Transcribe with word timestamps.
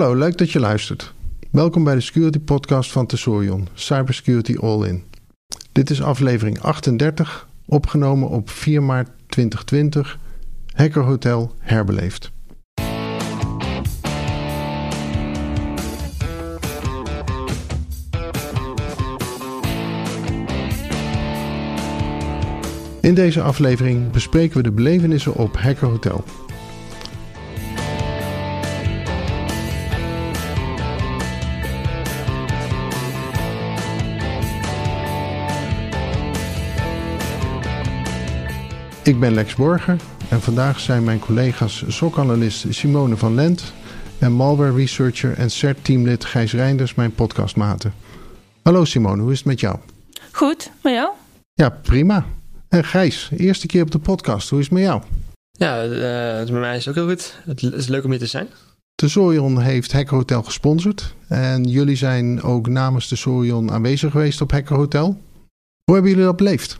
Hallo, 0.00 0.14
leuk 0.14 0.38
dat 0.38 0.50
je 0.50 0.60
luistert. 0.60 1.14
Welkom 1.50 1.84
bij 1.84 1.94
de 1.94 2.00
Security 2.00 2.38
Podcast 2.38 2.92
van 2.92 3.06
Tesorion, 3.06 3.68
Cybersecurity 3.74 4.56
All 4.56 4.86
In. 4.86 5.04
Dit 5.72 5.90
is 5.90 6.02
aflevering 6.02 6.60
38, 6.60 7.48
opgenomen 7.66 8.28
op 8.28 8.50
4 8.50 8.82
maart 8.82 9.08
2020, 9.26 10.18
Hacker 10.74 11.02
Hotel 11.02 11.54
herbeleefd. 11.58 12.30
In 23.00 23.14
deze 23.14 23.42
aflevering 23.42 24.10
bespreken 24.10 24.56
we 24.56 24.62
de 24.62 24.72
belevenissen 24.72 25.34
op 25.34 25.56
Hacker 25.56 25.88
Ik 39.10 39.20
ben 39.20 39.34
Lex 39.34 39.54
Borger 39.54 39.96
en 40.28 40.40
vandaag 40.40 40.80
zijn 40.80 41.04
mijn 41.04 41.18
collega's 41.18 41.84
SOC-analyst 41.88 42.66
Simone 42.68 43.16
van 43.16 43.34
Lent 43.34 43.72
en 44.18 44.32
malware 44.32 44.74
researcher 44.74 45.32
en 45.32 45.50
CERT-teamlid 45.50 46.24
Gijs 46.24 46.52
Reinders 46.52 46.94
mijn 46.94 47.14
podcastmaten. 47.14 47.94
Hallo 48.62 48.84
Simone, 48.84 49.22
hoe 49.22 49.32
is 49.32 49.38
het 49.38 49.46
met 49.46 49.60
jou? 49.60 49.76
Goed, 50.32 50.70
met 50.82 50.92
jou? 50.92 51.10
Ja, 51.52 51.68
prima. 51.68 52.26
En 52.68 52.84
Gijs, 52.84 53.30
eerste 53.36 53.66
keer 53.66 53.82
op 53.82 53.90
de 53.90 53.98
podcast, 53.98 54.50
hoe 54.50 54.58
is 54.58 54.64
het 54.64 54.74
met 54.74 54.82
jou? 54.82 55.02
Ja, 55.50 55.84
uh, 55.84 56.50
met 56.50 56.60
mij 56.60 56.76
is 56.76 56.88
ook 56.88 56.94
heel 56.94 57.08
goed. 57.08 57.40
Het 57.44 57.62
is 57.62 57.86
leuk 57.86 58.04
om 58.04 58.10
hier 58.10 58.18
te 58.18 58.26
zijn. 58.26 58.48
De 58.94 59.08
Sorion 59.08 59.60
heeft 59.60 59.92
Hacker 59.92 60.16
Hotel 60.16 60.42
gesponsord 60.42 61.14
en 61.28 61.64
jullie 61.64 61.96
zijn 61.96 62.42
ook 62.42 62.68
namens 62.68 63.08
de 63.08 63.16
Sorion 63.16 63.70
aanwezig 63.70 64.10
geweest 64.10 64.40
op 64.40 64.50
Hacker 64.50 64.76
Hotel. 64.76 65.20
Hoe 65.84 65.94
hebben 65.94 66.10
jullie 66.10 66.26
dat 66.26 66.36
beleefd? 66.36 66.78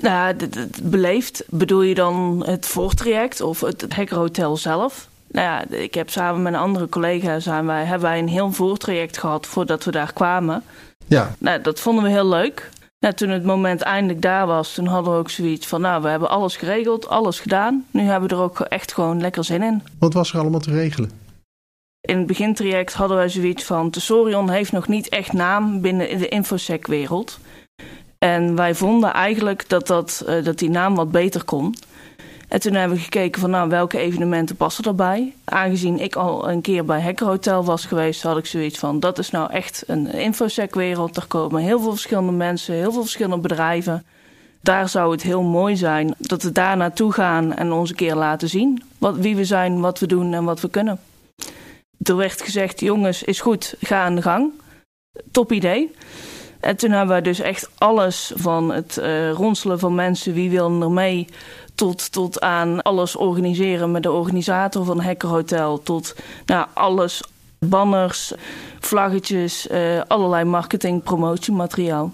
Nou, 0.00 0.34
het, 0.36 0.80
beleefd 0.82 1.44
bedoel 1.48 1.82
je 1.82 1.94
dan 1.94 2.42
het 2.46 2.66
voortraject 2.66 3.40
of 3.40 3.60
het, 3.60 3.80
het 3.80 3.94
hackerhotel 3.94 4.56
zelf? 4.56 5.08
Nou 5.28 5.46
ja, 5.46 5.76
ik 5.76 5.94
heb 5.94 6.10
samen 6.10 6.42
met 6.42 6.52
een 6.52 6.58
andere 6.58 6.88
collega 6.88 7.40
zijn 7.40 7.66
wij, 7.66 7.84
hebben 7.84 8.08
wij 8.08 8.18
een 8.18 8.28
heel 8.28 8.52
voortraject 8.52 9.18
gehad 9.18 9.46
voordat 9.46 9.84
we 9.84 9.90
daar 9.90 10.12
kwamen. 10.12 10.62
Ja. 11.06 11.34
Nou, 11.38 11.62
dat 11.62 11.80
vonden 11.80 12.04
we 12.04 12.10
heel 12.10 12.28
leuk. 12.28 12.70
Nou, 12.98 13.14
toen 13.14 13.28
het 13.28 13.44
moment 13.44 13.80
eindelijk 13.80 14.22
daar 14.22 14.46
was, 14.46 14.74
toen 14.74 14.86
hadden 14.86 15.12
we 15.12 15.18
ook 15.18 15.30
zoiets 15.30 15.66
van... 15.66 15.80
nou, 15.80 16.02
we 16.02 16.08
hebben 16.08 16.28
alles 16.28 16.56
geregeld, 16.56 17.08
alles 17.08 17.40
gedaan. 17.40 17.86
Nu 17.90 18.02
hebben 18.02 18.28
we 18.28 18.34
er 18.34 18.40
ook 18.42 18.60
echt 18.60 18.92
gewoon 18.92 19.20
lekker 19.20 19.44
zin 19.44 19.62
in. 19.62 19.82
Wat 19.98 20.12
was 20.12 20.32
er 20.32 20.40
allemaal 20.40 20.60
te 20.60 20.70
regelen? 20.70 21.10
In 22.00 22.18
het 22.18 22.26
begintraject 22.26 22.92
hadden 22.92 23.16
wij 23.16 23.28
zoiets 23.28 23.64
van... 23.64 23.90
Tesorion 23.90 24.50
heeft 24.50 24.72
nog 24.72 24.88
niet 24.88 25.08
echt 25.08 25.32
naam 25.32 25.80
binnen 25.80 26.18
de 26.18 26.28
infosec-wereld... 26.28 27.38
En 28.22 28.56
wij 28.56 28.74
vonden 28.74 29.12
eigenlijk 29.12 29.68
dat, 29.68 29.86
dat, 29.86 30.24
uh, 30.28 30.44
dat 30.44 30.58
die 30.58 30.70
naam 30.70 30.94
wat 30.94 31.10
beter 31.10 31.44
kon. 31.44 31.74
En 32.48 32.60
toen 32.60 32.74
hebben 32.74 32.96
we 32.96 33.02
gekeken 33.02 33.40
van 33.40 33.50
nou, 33.50 33.68
welke 33.68 33.98
evenementen 33.98 34.56
passen 34.56 34.84
erbij. 34.84 35.34
Aangezien 35.44 35.98
ik 35.98 36.16
al 36.16 36.48
een 36.48 36.60
keer 36.60 36.84
bij 36.84 37.00
Hacker 37.00 37.26
Hotel 37.26 37.64
was 37.64 37.84
geweest, 37.84 38.22
had 38.22 38.36
ik 38.36 38.46
zoiets 38.46 38.78
van... 38.78 39.00
dat 39.00 39.18
is 39.18 39.30
nou 39.30 39.50
echt 39.50 39.84
een 39.86 40.06
infosec-wereld. 40.06 41.16
Er 41.16 41.26
komen 41.26 41.62
heel 41.62 41.80
veel 41.80 41.90
verschillende 41.90 42.32
mensen, 42.32 42.74
heel 42.74 42.92
veel 42.92 43.02
verschillende 43.02 43.38
bedrijven. 43.38 44.04
Daar 44.60 44.88
zou 44.88 45.12
het 45.12 45.22
heel 45.22 45.42
mooi 45.42 45.76
zijn 45.76 46.14
dat 46.18 46.42
we 46.42 46.52
daar 46.52 46.76
naartoe 46.76 47.12
gaan 47.12 47.54
en 47.54 47.72
ons 47.72 47.90
een 47.90 47.96
keer 47.96 48.14
laten 48.14 48.48
zien... 48.48 48.82
Wat, 48.98 49.16
wie 49.16 49.36
we 49.36 49.44
zijn, 49.44 49.80
wat 49.80 49.98
we 49.98 50.06
doen 50.06 50.34
en 50.34 50.44
wat 50.44 50.60
we 50.60 50.68
kunnen. 50.68 51.00
Er 52.02 52.16
werd 52.16 52.42
gezegd, 52.42 52.80
jongens, 52.80 53.22
is 53.22 53.40
goed, 53.40 53.74
ga 53.80 54.04
aan 54.04 54.14
de 54.14 54.22
gang. 54.22 54.52
Top 55.30 55.52
idee. 55.52 55.90
En 56.62 56.76
toen 56.76 56.90
hebben 56.90 57.16
we 57.16 57.22
dus 57.22 57.40
echt 57.40 57.70
alles 57.78 58.32
van 58.34 58.72
het 58.72 58.98
uh, 58.98 59.30
ronselen 59.30 59.78
van 59.78 59.94
mensen, 59.94 60.32
wie 60.34 60.50
wil 60.50 60.82
er 60.82 60.90
mee, 60.90 61.26
tot, 61.74 62.12
tot 62.12 62.40
aan 62.40 62.82
alles 62.82 63.16
organiseren 63.16 63.90
met 63.90 64.02
de 64.02 64.12
organisator 64.12 64.84
van 64.84 65.00
Hacker 65.00 65.28
Hotel, 65.28 65.82
tot 65.82 66.16
nou, 66.46 66.66
alles, 66.72 67.22
banners, 67.58 68.32
vlaggetjes, 68.80 69.66
uh, 69.70 70.00
allerlei 70.06 70.44
marketing, 70.44 71.02
promotiemateriaal. 71.02 72.12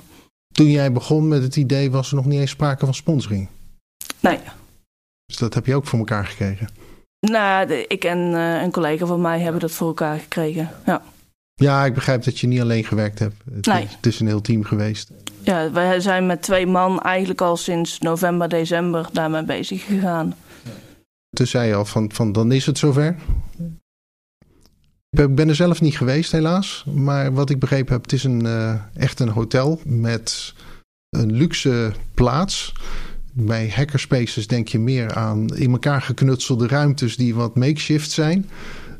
Toen 0.52 0.70
jij 0.70 0.92
begon 0.92 1.28
met 1.28 1.42
het 1.42 1.56
idee 1.56 1.90
was 1.90 2.10
er 2.10 2.16
nog 2.16 2.24
niet 2.24 2.40
eens 2.40 2.50
sprake 2.50 2.84
van 2.84 2.94
sponsoring? 2.94 3.48
Nee. 4.20 4.38
Dus 5.26 5.36
dat 5.36 5.54
heb 5.54 5.66
je 5.66 5.74
ook 5.74 5.86
voor 5.86 5.98
elkaar 5.98 6.26
gekregen? 6.26 6.68
Nou, 7.20 7.72
ik 7.72 8.04
en 8.04 8.18
uh, 8.18 8.62
een 8.62 8.72
collega 8.72 9.06
van 9.06 9.20
mij 9.20 9.40
hebben 9.40 9.60
dat 9.60 9.70
voor 9.70 9.88
elkaar 9.88 10.18
gekregen, 10.18 10.70
ja. 10.86 11.02
Ja, 11.58 11.84
ik 11.84 11.94
begrijp 11.94 12.24
dat 12.24 12.38
je 12.38 12.46
niet 12.46 12.60
alleen 12.60 12.84
gewerkt 12.84 13.18
hebt. 13.18 13.34
Het, 13.54 13.66
nee. 13.66 13.84
is, 13.84 13.92
het 13.96 14.06
is 14.06 14.20
een 14.20 14.26
heel 14.26 14.40
team 14.40 14.64
geweest. 14.64 15.10
Ja, 15.42 15.72
wij 15.72 16.00
zijn 16.00 16.26
met 16.26 16.42
twee 16.42 16.66
man 16.66 17.00
eigenlijk 17.00 17.40
al 17.40 17.56
sinds 17.56 17.98
november, 17.98 18.48
december 18.48 19.08
daarmee 19.12 19.44
bezig 19.44 19.84
gegaan. 19.84 20.34
Toen 21.30 21.46
zei 21.46 21.68
je 21.68 21.74
al 21.74 21.84
van, 21.84 22.12
van 22.12 22.32
dan 22.32 22.52
is 22.52 22.66
het 22.66 22.78
zover. 22.78 23.16
Ik 25.10 25.34
ben 25.34 25.48
er 25.48 25.54
zelf 25.54 25.80
niet 25.80 25.96
geweest 25.96 26.32
helaas. 26.32 26.84
Maar 26.94 27.32
wat 27.32 27.50
ik 27.50 27.58
begrepen 27.58 27.92
heb, 27.92 28.02
het 28.02 28.12
is 28.12 28.24
een, 28.24 28.44
uh, 28.44 28.74
echt 28.94 29.20
een 29.20 29.28
hotel 29.28 29.80
met 29.84 30.54
een 31.10 31.32
luxe 31.32 31.92
plaats. 32.14 32.72
Bij 33.32 33.72
hackerspaces 33.74 34.46
denk 34.46 34.68
je 34.68 34.78
meer 34.78 35.14
aan 35.14 35.56
in 35.56 35.70
elkaar 35.70 36.02
geknutselde 36.02 36.66
ruimtes 36.66 37.16
die 37.16 37.34
wat 37.34 37.56
makeshift 37.56 38.10
zijn. 38.10 38.48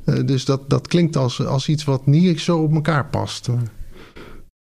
Uh, 0.09 0.27
dus 0.27 0.45
dat, 0.45 0.71
dat 0.71 0.89
klinkt 0.89 1.17
als, 1.17 1.47
als 1.47 1.69
iets 1.69 1.85
wat 1.85 2.07
niet 2.07 2.41
zo 2.41 2.59
op 2.59 2.75
elkaar 2.75 3.07
past. 3.07 3.49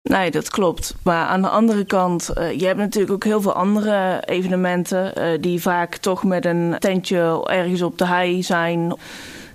Nee, 0.03 0.31
dat 0.31 0.51
klopt. 0.51 0.95
Maar 1.03 1.27
aan 1.27 1.43
de 1.43 1.49
andere 1.49 1.85
kant, 1.85 2.31
uh, 2.39 2.53
je 2.53 2.67
hebt 2.67 2.79
natuurlijk 2.79 3.13
ook 3.13 3.25
heel 3.25 3.41
veel 3.41 3.53
andere 3.53 4.23
evenementen 4.25 5.13
uh, 5.19 5.41
die 5.41 5.61
vaak 5.61 5.97
toch 5.97 6.25
met 6.25 6.45
een 6.45 6.75
tentje 6.79 7.45
ergens 7.45 7.83
op 7.83 7.99
de 7.99 8.07
hei 8.07 8.43
zijn. 8.43 8.95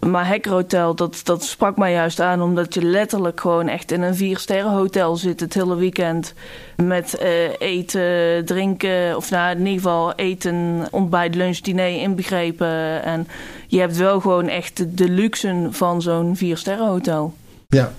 Maar 0.07 0.27
Hacker 0.27 0.51
Hotel, 0.51 0.95
dat, 0.95 1.21
dat 1.23 1.43
sprak 1.43 1.77
mij 1.77 1.91
juist 1.91 2.19
aan 2.19 2.41
omdat 2.41 2.73
je 2.73 2.83
letterlijk 2.83 3.39
gewoon 3.39 3.67
echt 3.67 3.91
in 3.91 4.01
een 4.01 4.15
vier 4.15 4.37
sterren 4.37 4.71
hotel 4.71 5.15
zit 5.15 5.39
het 5.39 5.53
hele 5.53 5.75
weekend. 5.75 6.33
Met 6.75 7.19
uh, 7.21 7.59
eten, 7.59 8.45
drinken, 8.45 9.15
of 9.15 9.29
nou 9.29 9.51
in 9.51 9.57
ieder 9.57 9.73
geval 9.73 10.13
eten, 10.15 10.87
ontbijt, 10.91 11.35
lunch, 11.35 11.57
diner 11.57 12.01
inbegrepen. 12.01 13.03
En 13.03 13.27
je 13.67 13.79
hebt 13.79 13.97
wel 13.97 14.19
gewoon 14.19 14.47
echt 14.47 14.97
de 14.97 15.09
luxe 15.09 15.67
van 15.69 16.01
zo'n 16.01 16.35
vier 16.35 16.57
sterren 16.57 16.87
hotel. 16.87 17.33
Ja. 17.67 17.91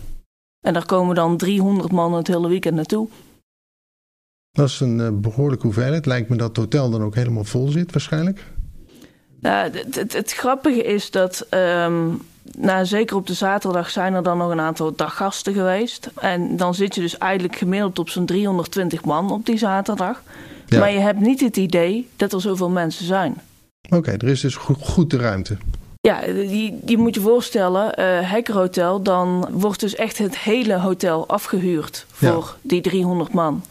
En 0.61 0.73
daar 0.73 0.87
komen 0.87 1.15
dan 1.15 1.37
300 1.37 1.93
man 1.93 2.15
het 2.15 2.27
hele 2.27 2.49
weekend 2.49 2.75
naartoe. 2.75 3.09
Dat 4.51 4.69
is 4.69 4.81
een 4.81 4.99
uh, 4.99 5.09
behoorlijke 5.13 5.67
hoeveelheid. 5.67 6.07
Lijkt 6.07 6.29
me 6.29 6.37
dat 6.37 6.49
het 6.49 6.57
hotel 6.57 6.91
dan 6.91 7.03
ook 7.03 7.15
helemaal 7.15 7.45
vol 7.45 7.69
zit 7.69 7.93
waarschijnlijk. 7.93 8.45
Nou, 9.43 9.71
het, 9.71 9.95
het, 9.95 10.13
het, 10.13 10.33
grappige 10.33 10.83
is 10.83 11.11
dat, 11.11 11.47
um, 11.51 12.23
nou, 12.59 12.87
zeker 12.87 13.17
op 13.17 13.27
de 13.27 13.35
zaterdag 13.35 13.91
zijn 13.91 14.15
er 14.15 14.23
dan 14.23 14.39
nog 14.39 14.51
een 14.51 14.61
aantal 14.61 14.93
daggasten 14.97 15.55
geweest. 15.55 16.11
En 16.21 16.57
dan 16.57 16.75
zit 16.75 16.95
je 16.95 17.01
dus 17.01 17.19
eigenlijk 17.19 17.57
gemiddeld 17.57 17.99
op 17.99 18.09
zo'n 18.09 18.27
320 18.27 19.05
man 19.05 19.31
op 19.31 19.47
die 19.47 19.59
zaterdag. 19.59 20.23
Ja. 20.67 20.79
Maar 20.79 20.93
je 20.93 20.99
hebt 20.99 21.21
niet 21.21 21.41
het 21.41 21.57
idee 21.57 22.09
dat 22.17 22.33
er 22.33 22.41
zoveel 22.41 22.69
mensen 22.69 23.07
zijn. 23.07 23.41
Oké, 23.83 23.97
okay, 23.97 24.15
er 24.15 24.29
is 24.29 24.41
dus 24.41 24.57
goed, 24.57 25.11
de 25.11 25.17
ruimte. 25.17 25.57
Ja, 26.01 26.21
die, 26.27 26.79
die 26.83 26.99
moet 26.99 27.15
je 27.15 27.21
voorstellen, 27.21 28.01
uh, 28.01 28.31
Hacker 28.31 28.55
Hotel, 28.55 29.03
dan 29.03 29.49
wordt 29.53 29.81
dus 29.81 29.95
echt 29.95 30.19
het 30.19 30.39
hele 30.39 30.79
hotel 30.79 31.29
afgehuurd 31.29 32.07
voor 32.11 32.29
ja. 32.29 32.69
die 32.69 32.81
300 32.81 33.33
man. 33.33 33.63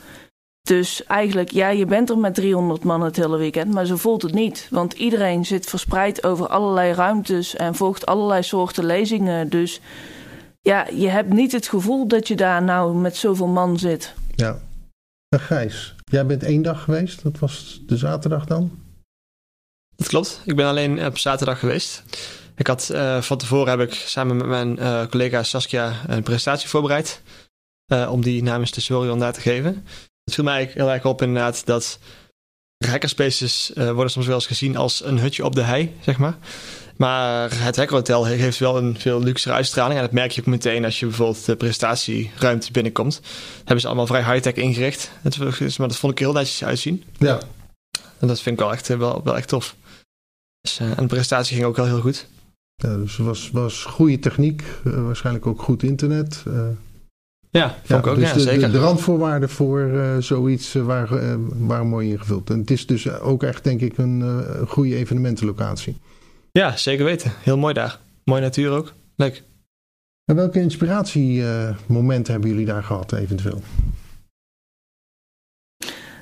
Dus 0.71 1.03
eigenlijk, 1.05 1.51
ja, 1.51 1.69
je 1.69 1.85
bent 1.85 2.09
er 2.09 2.17
met 2.17 2.33
300 2.33 2.83
man 2.83 3.01
het 3.01 3.15
hele 3.15 3.37
weekend, 3.37 3.73
maar 3.73 3.85
zo 3.85 3.95
voelt 3.95 4.21
het 4.21 4.33
niet. 4.33 4.67
Want 4.69 4.93
iedereen 4.93 5.45
zit 5.45 5.65
verspreid 5.65 6.23
over 6.23 6.47
allerlei 6.47 6.93
ruimtes 6.93 7.55
en 7.55 7.75
volgt 7.75 8.05
allerlei 8.05 8.43
soorten 8.43 8.85
lezingen. 8.85 9.49
Dus 9.49 9.81
ja, 10.61 10.87
je 10.87 11.07
hebt 11.07 11.29
niet 11.29 11.51
het 11.51 11.67
gevoel 11.67 12.07
dat 12.07 12.27
je 12.27 12.35
daar 12.35 12.63
nou 12.63 12.95
met 12.95 13.15
zoveel 13.15 13.47
man 13.47 13.79
zit. 13.79 14.13
Ja. 14.35 14.59
En 15.29 15.39
Gijs, 15.39 15.95
jij 16.03 16.25
bent 16.25 16.43
één 16.43 16.61
dag 16.61 16.83
geweest, 16.83 17.23
dat 17.23 17.39
was 17.39 17.81
de 17.85 17.97
zaterdag 17.97 18.45
dan? 18.45 18.79
Dat 19.95 20.07
klopt, 20.07 20.41
ik 20.45 20.55
ben 20.55 20.65
alleen 20.65 21.05
op 21.05 21.17
zaterdag 21.17 21.59
geweest. 21.59 22.03
Ik 22.55 22.67
had, 22.67 22.89
uh, 22.91 23.21
van 23.21 23.37
tevoren 23.37 23.79
heb 23.79 23.89
ik 23.89 23.93
samen 23.93 24.37
met 24.37 24.47
mijn 24.47 24.79
uh, 24.79 25.05
collega 25.05 25.43
Saskia 25.43 25.93
een 26.07 26.23
presentatie 26.23 26.69
voorbereid. 26.69 27.21
Uh, 27.93 28.11
om 28.11 28.21
die 28.21 28.43
namens 28.43 28.71
de 28.71 28.81
Sorion 28.81 29.19
daar 29.19 29.33
te 29.33 29.41
geven. 29.41 29.85
Het 30.31 30.39
viel 30.39 30.49
mij 30.49 30.71
heel 30.73 30.91
erg 30.91 31.05
op 31.05 31.21
inderdaad 31.21 31.65
dat 31.65 31.99
hackerspaces 32.85 33.71
uh, 33.75 33.91
worden 33.91 34.11
soms 34.11 34.25
wel 34.25 34.35
eens 34.35 34.45
gezien 34.45 34.77
als 34.77 35.03
een 35.03 35.19
hutje 35.19 35.45
op 35.45 35.55
de 35.55 35.61
hei, 35.61 35.95
zeg 36.01 36.17
maar. 36.17 36.37
Maar 36.97 37.63
het 37.63 37.75
hackerhotel 37.75 38.25
heeft 38.25 38.57
wel 38.57 38.77
een 38.77 38.99
veel 38.99 39.23
luxere 39.23 39.53
uitstraling. 39.53 39.95
En 39.95 40.05
dat 40.05 40.13
merk 40.13 40.31
je 40.31 40.41
ook 40.41 40.47
meteen 40.47 40.85
als 40.85 40.99
je 40.99 41.05
bijvoorbeeld 41.05 41.45
de 41.45 41.55
presentatieruimte 41.55 42.71
binnenkomt. 42.71 43.13
Dat 43.13 43.57
hebben 43.57 43.79
ze 43.79 43.87
allemaal 43.87 44.07
vrij 44.07 44.23
high-tech 44.23 44.53
ingericht. 44.53 45.11
Het, 45.21 45.37
maar 45.77 45.87
dat 45.87 45.97
vond 45.97 46.11
ik 46.11 46.19
heel 46.19 46.33
netjes 46.33 46.63
uitzien. 46.63 47.03
Ja. 47.17 47.39
En 48.19 48.27
dat 48.27 48.41
vind 48.41 48.55
ik 48.59 48.61
wel 48.61 48.73
echt, 48.73 48.87
wel, 48.87 49.21
wel 49.23 49.37
echt 49.37 49.47
tof. 49.47 49.75
Dus, 50.61 50.79
uh, 50.79 50.87
en 50.89 50.95
de 50.95 51.05
presentatie 51.05 51.55
ging 51.55 51.67
ook 51.67 51.75
wel 51.75 51.85
heel 51.85 52.01
goed. 52.01 52.27
Ja, 52.75 52.95
dus 52.95 53.17
het 53.17 53.25
was, 53.25 53.49
was 53.51 53.83
goede 53.83 54.19
techniek, 54.19 54.63
uh, 54.83 55.05
waarschijnlijk 55.05 55.45
ook 55.45 55.61
goed 55.61 55.83
internet. 55.83 56.43
Uh, 56.47 56.67
ja, 57.51 57.75
vond 57.83 58.05
ik 58.05 58.11
ook, 58.11 58.15
dus 58.15 58.27
ja, 58.27 58.33
de, 58.33 58.39
zeker. 58.39 58.67
De, 58.67 58.71
de 58.71 58.79
randvoorwaarden 58.79 59.49
voor 59.49 59.79
uh, 59.79 60.17
zoiets 60.17 60.73
waren, 60.73 61.67
waren 61.67 61.87
mooi 61.87 62.09
ingevuld. 62.09 62.49
En 62.49 62.59
het 62.59 62.71
is 62.71 62.85
dus 62.85 63.09
ook 63.09 63.43
echt, 63.43 63.63
denk 63.63 63.81
ik, 63.81 63.97
een 63.97 64.43
goede 64.67 64.95
evenementenlocatie. 64.95 65.97
Ja, 66.51 66.77
zeker 66.77 67.05
weten. 67.05 67.31
Heel 67.43 67.57
mooi 67.57 67.73
daar. 67.73 67.99
Mooie 68.23 68.41
natuur 68.41 68.71
ook. 68.71 68.93
Leuk. 69.15 69.43
En 70.25 70.35
welke 70.35 70.59
inspiratiemomenten 70.61 72.33
hebben 72.33 72.49
jullie 72.49 72.65
daar 72.65 72.83
gehad, 72.83 73.13
eventueel? 73.13 73.61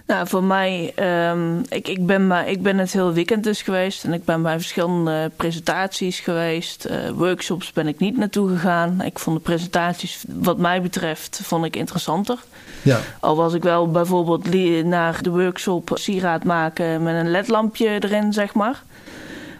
Nou, 0.09 0.27
voor 0.27 0.43
mij, 0.43 0.93
um, 1.29 1.61
ik, 1.69 1.87
ik, 1.87 2.05
ben 2.05 2.27
maar, 2.27 2.47
ik 2.47 2.61
ben 2.61 2.77
het 2.77 2.93
heel 2.93 3.13
weekend 3.13 3.43
dus 3.43 3.61
geweest. 3.61 4.03
En 4.03 4.13
ik 4.13 4.25
ben 4.25 4.41
bij 4.41 4.55
verschillende 4.55 5.31
presentaties 5.35 6.19
geweest. 6.19 6.87
Uh, 6.89 7.09
workshops 7.09 7.71
ben 7.71 7.87
ik 7.87 7.99
niet 7.99 8.17
naartoe 8.17 8.49
gegaan. 8.49 9.01
Ik 9.01 9.19
vond 9.19 9.37
de 9.37 9.41
presentaties, 9.41 10.23
wat 10.27 10.57
mij 10.57 10.81
betreft, 10.81 11.39
vond 11.43 11.65
ik 11.65 11.75
interessanter. 11.75 12.37
Ja. 12.81 12.99
Al 13.19 13.35
was 13.35 13.53
ik 13.53 13.63
wel 13.63 13.91
bijvoorbeeld 13.91 14.53
naar 14.85 15.23
de 15.23 15.29
workshop 15.29 15.91
sieraad 15.93 16.43
maken 16.43 17.03
met 17.03 17.15
een 17.15 17.31
ledlampje 17.31 17.87
erin, 17.87 18.33
zeg 18.33 18.53
maar. 18.53 18.83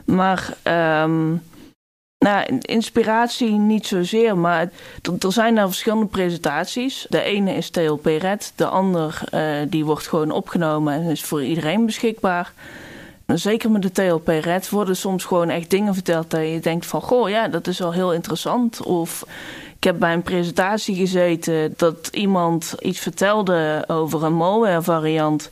Maar... 0.06 0.54
Um, 1.04 1.42
nou, 2.20 2.60
inspiratie 2.62 3.52
niet 3.52 3.88
zozeer, 3.88 4.38
maar 4.38 4.70
er 5.20 5.32
zijn 5.32 5.56
daar 5.56 5.68
verschillende 5.68 6.06
presentaties. 6.06 7.06
De 7.10 7.22
ene 7.22 7.54
is 7.54 7.70
TLP 7.70 8.06
Red, 8.06 8.54
de 8.56 8.66
ander 8.66 9.22
uh, 9.34 9.42
die 9.68 9.86
wordt 9.86 10.08
gewoon 10.08 10.32
opgenomen 10.32 10.94
en 10.94 11.04
is 11.04 11.24
voor 11.24 11.44
iedereen 11.44 11.86
beschikbaar. 11.86 12.54
Zeker 13.26 13.72
met 13.72 13.82
de 13.82 13.92
TLP 13.92 14.28
Red 14.28 14.70
worden 14.70 14.96
soms 14.96 15.26
gewoon 15.26 15.50
echt 15.50 15.70
dingen 15.70 15.94
verteld 15.94 16.32
dat 16.32 16.42
je 16.42 16.60
denkt 16.60 16.86
van... 16.86 17.02
goh, 17.02 17.30
ja, 17.30 17.48
dat 17.48 17.68
is 17.68 17.80
wel 17.80 17.94
heel 17.94 18.14
interessant. 18.14 18.84
Of 18.84 19.26
ik 19.76 19.84
heb 19.84 20.00
bij 20.00 20.14
een 20.14 20.22
presentatie 20.22 20.96
gezeten 20.96 21.74
dat 21.78 22.10
iemand 22.12 22.76
iets 22.80 23.00
vertelde 23.00 23.84
over 23.88 24.24
een 24.24 24.34
malware 24.34 24.82
variant... 24.82 25.52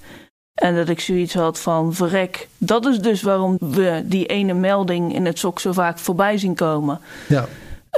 En 0.57 0.75
dat 0.75 0.89
ik 0.89 0.99
zoiets 0.99 1.33
had 1.33 1.59
van, 1.59 1.93
verrek, 1.93 2.47
dat 2.57 2.85
is 2.85 2.99
dus 2.99 3.21
waarom 3.21 3.57
we 3.59 4.01
die 4.05 4.25
ene 4.25 4.53
melding 4.53 5.15
in 5.15 5.25
het 5.25 5.39
SOC 5.39 5.59
zo 5.59 5.71
vaak 5.71 5.99
voorbij 5.99 6.37
zien 6.37 6.55
komen. 6.55 6.99
Ja. 7.27 7.45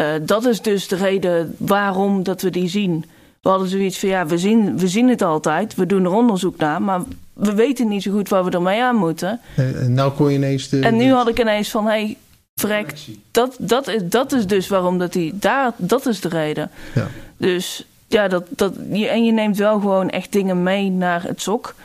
Uh, 0.01 0.07
dat 0.21 0.45
is 0.45 0.61
dus 0.61 0.87
de 0.87 0.95
reden 0.95 1.55
waarom 1.57 2.23
dat 2.23 2.41
we 2.41 2.49
die 2.49 2.69
zien. 2.69 3.05
We 3.41 3.49
hadden 3.49 3.67
zoiets 3.67 3.99
van, 3.99 4.09
ja, 4.09 4.25
we 4.25 4.37
zien, 4.37 4.77
we 4.77 4.87
zien 4.87 5.09
het 5.09 5.21
altijd, 5.21 5.75
we 5.75 5.85
doen 5.85 6.05
er 6.05 6.11
onderzoek 6.11 6.57
naar, 6.57 6.81
maar 6.81 7.01
we 7.33 7.53
weten 7.53 7.87
niet 7.87 8.03
zo 8.03 8.11
goed 8.11 8.29
waar 8.29 8.45
we 8.45 8.51
ermee 8.51 8.83
aan 8.83 8.95
moeten. 8.95 9.39
En 9.55 9.93
nou 9.93 10.11
kon 10.11 10.29
je 10.29 10.35
ineens 10.35 10.69
de... 10.69 10.79
En 10.79 10.97
nu 10.97 11.11
had 11.11 11.27
ik 11.27 11.39
ineens 11.39 11.69
van, 11.69 11.85
hé, 11.85 11.91
hey, 11.91 12.17
verrek, 12.55 12.93
dat, 13.31 13.55
dat, 13.59 13.87
is, 13.87 14.01
dat 14.03 14.31
is 14.31 14.47
dus 14.47 14.67
waarom 14.67 14.97
dat 14.97 15.13
die, 15.13 15.37
daar, 15.37 15.71
dat 15.77 16.05
is 16.05 16.21
de 16.21 16.29
reden. 16.29 16.71
Ja. 16.95 17.07
Dus 17.37 17.85
ja, 18.07 18.27
dat, 18.27 18.43
dat, 18.49 18.73
en 18.91 19.25
je 19.25 19.31
neemt 19.31 19.57
wel 19.57 19.79
gewoon 19.79 20.09
echt 20.09 20.31
dingen 20.31 20.63
mee 20.63 20.89
naar 20.89 21.23
het 21.23 21.41
SOC. 21.41 21.75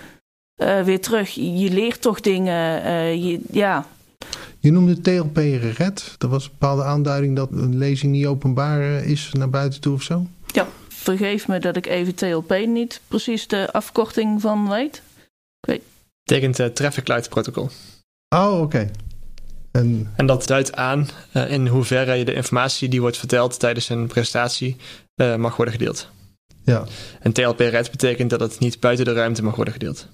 Uh, 0.62 0.82
weer 0.82 1.00
terug. 1.00 1.30
Je 1.30 1.70
leert 1.70 2.00
toch 2.02 2.20
dingen. 2.20 2.84
Uh, 2.84 3.14
je, 3.14 3.40
ja. 3.50 3.86
Je 4.58 4.72
noemde 4.72 5.00
TLP 5.00 5.36
Red. 5.76 6.14
Dat 6.18 6.30
was 6.30 6.44
een 6.44 6.50
bepaalde 6.50 6.84
aanduiding 6.84 7.36
dat 7.36 7.50
een 7.50 7.78
lezing 7.78 8.12
niet 8.12 8.26
openbaar 8.26 9.04
is 9.04 9.30
naar 9.32 9.50
buiten 9.50 9.80
toe 9.80 9.94
of 9.94 10.02
zo? 10.02 10.26
Ja, 10.46 10.66
vergeef 10.88 11.48
me 11.48 11.58
dat 11.58 11.76
ik 11.76 11.86
even 11.86 12.14
TLP 12.14 12.66
niet 12.66 13.00
precies 13.08 13.46
de 13.46 13.72
afkorting 13.72 14.40
van 14.40 14.68
weet. 14.68 15.02
Ik 15.60 15.68
weet. 15.68 15.82
Betekent 16.22 16.58
uh, 16.58 16.66
Traffic 16.66 17.08
Light 17.08 17.28
Protocol. 17.28 17.68
Oh, 18.28 18.52
oké. 18.52 18.62
Okay. 18.62 18.90
En... 19.72 20.12
en 20.16 20.26
dat 20.26 20.46
duidt 20.46 20.74
aan 20.74 21.08
uh, 21.32 21.50
in 21.50 21.66
hoeverre 21.66 22.14
je 22.14 22.24
de 22.24 22.34
informatie 22.34 22.88
die 22.88 23.00
wordt 23.00 23.16
verteld 23.16 23.58
tijdens 23.58 23.88
een 23.88 24.06
presentatie 24.06 24.76
uh, 25.16 25.36
mag 25.36 25.56
worden 25.56 25.74
gedeeld. 25.74 26.08
Ja. 26.64 26.84
En 27.20 27.32
TLP 27.32 27.58
Red 27.58 27.90
betekent 27.90 28.30
dat 28.30 28.40
het 28.40 28.58
niet 28.58 28.80
buiten 28.80 29.04
de 29.04 29.12
ruimte 29.12 29.42
mag 29.42 29.54
worden 29.54 29.74
gedeeld. 29.74 30.08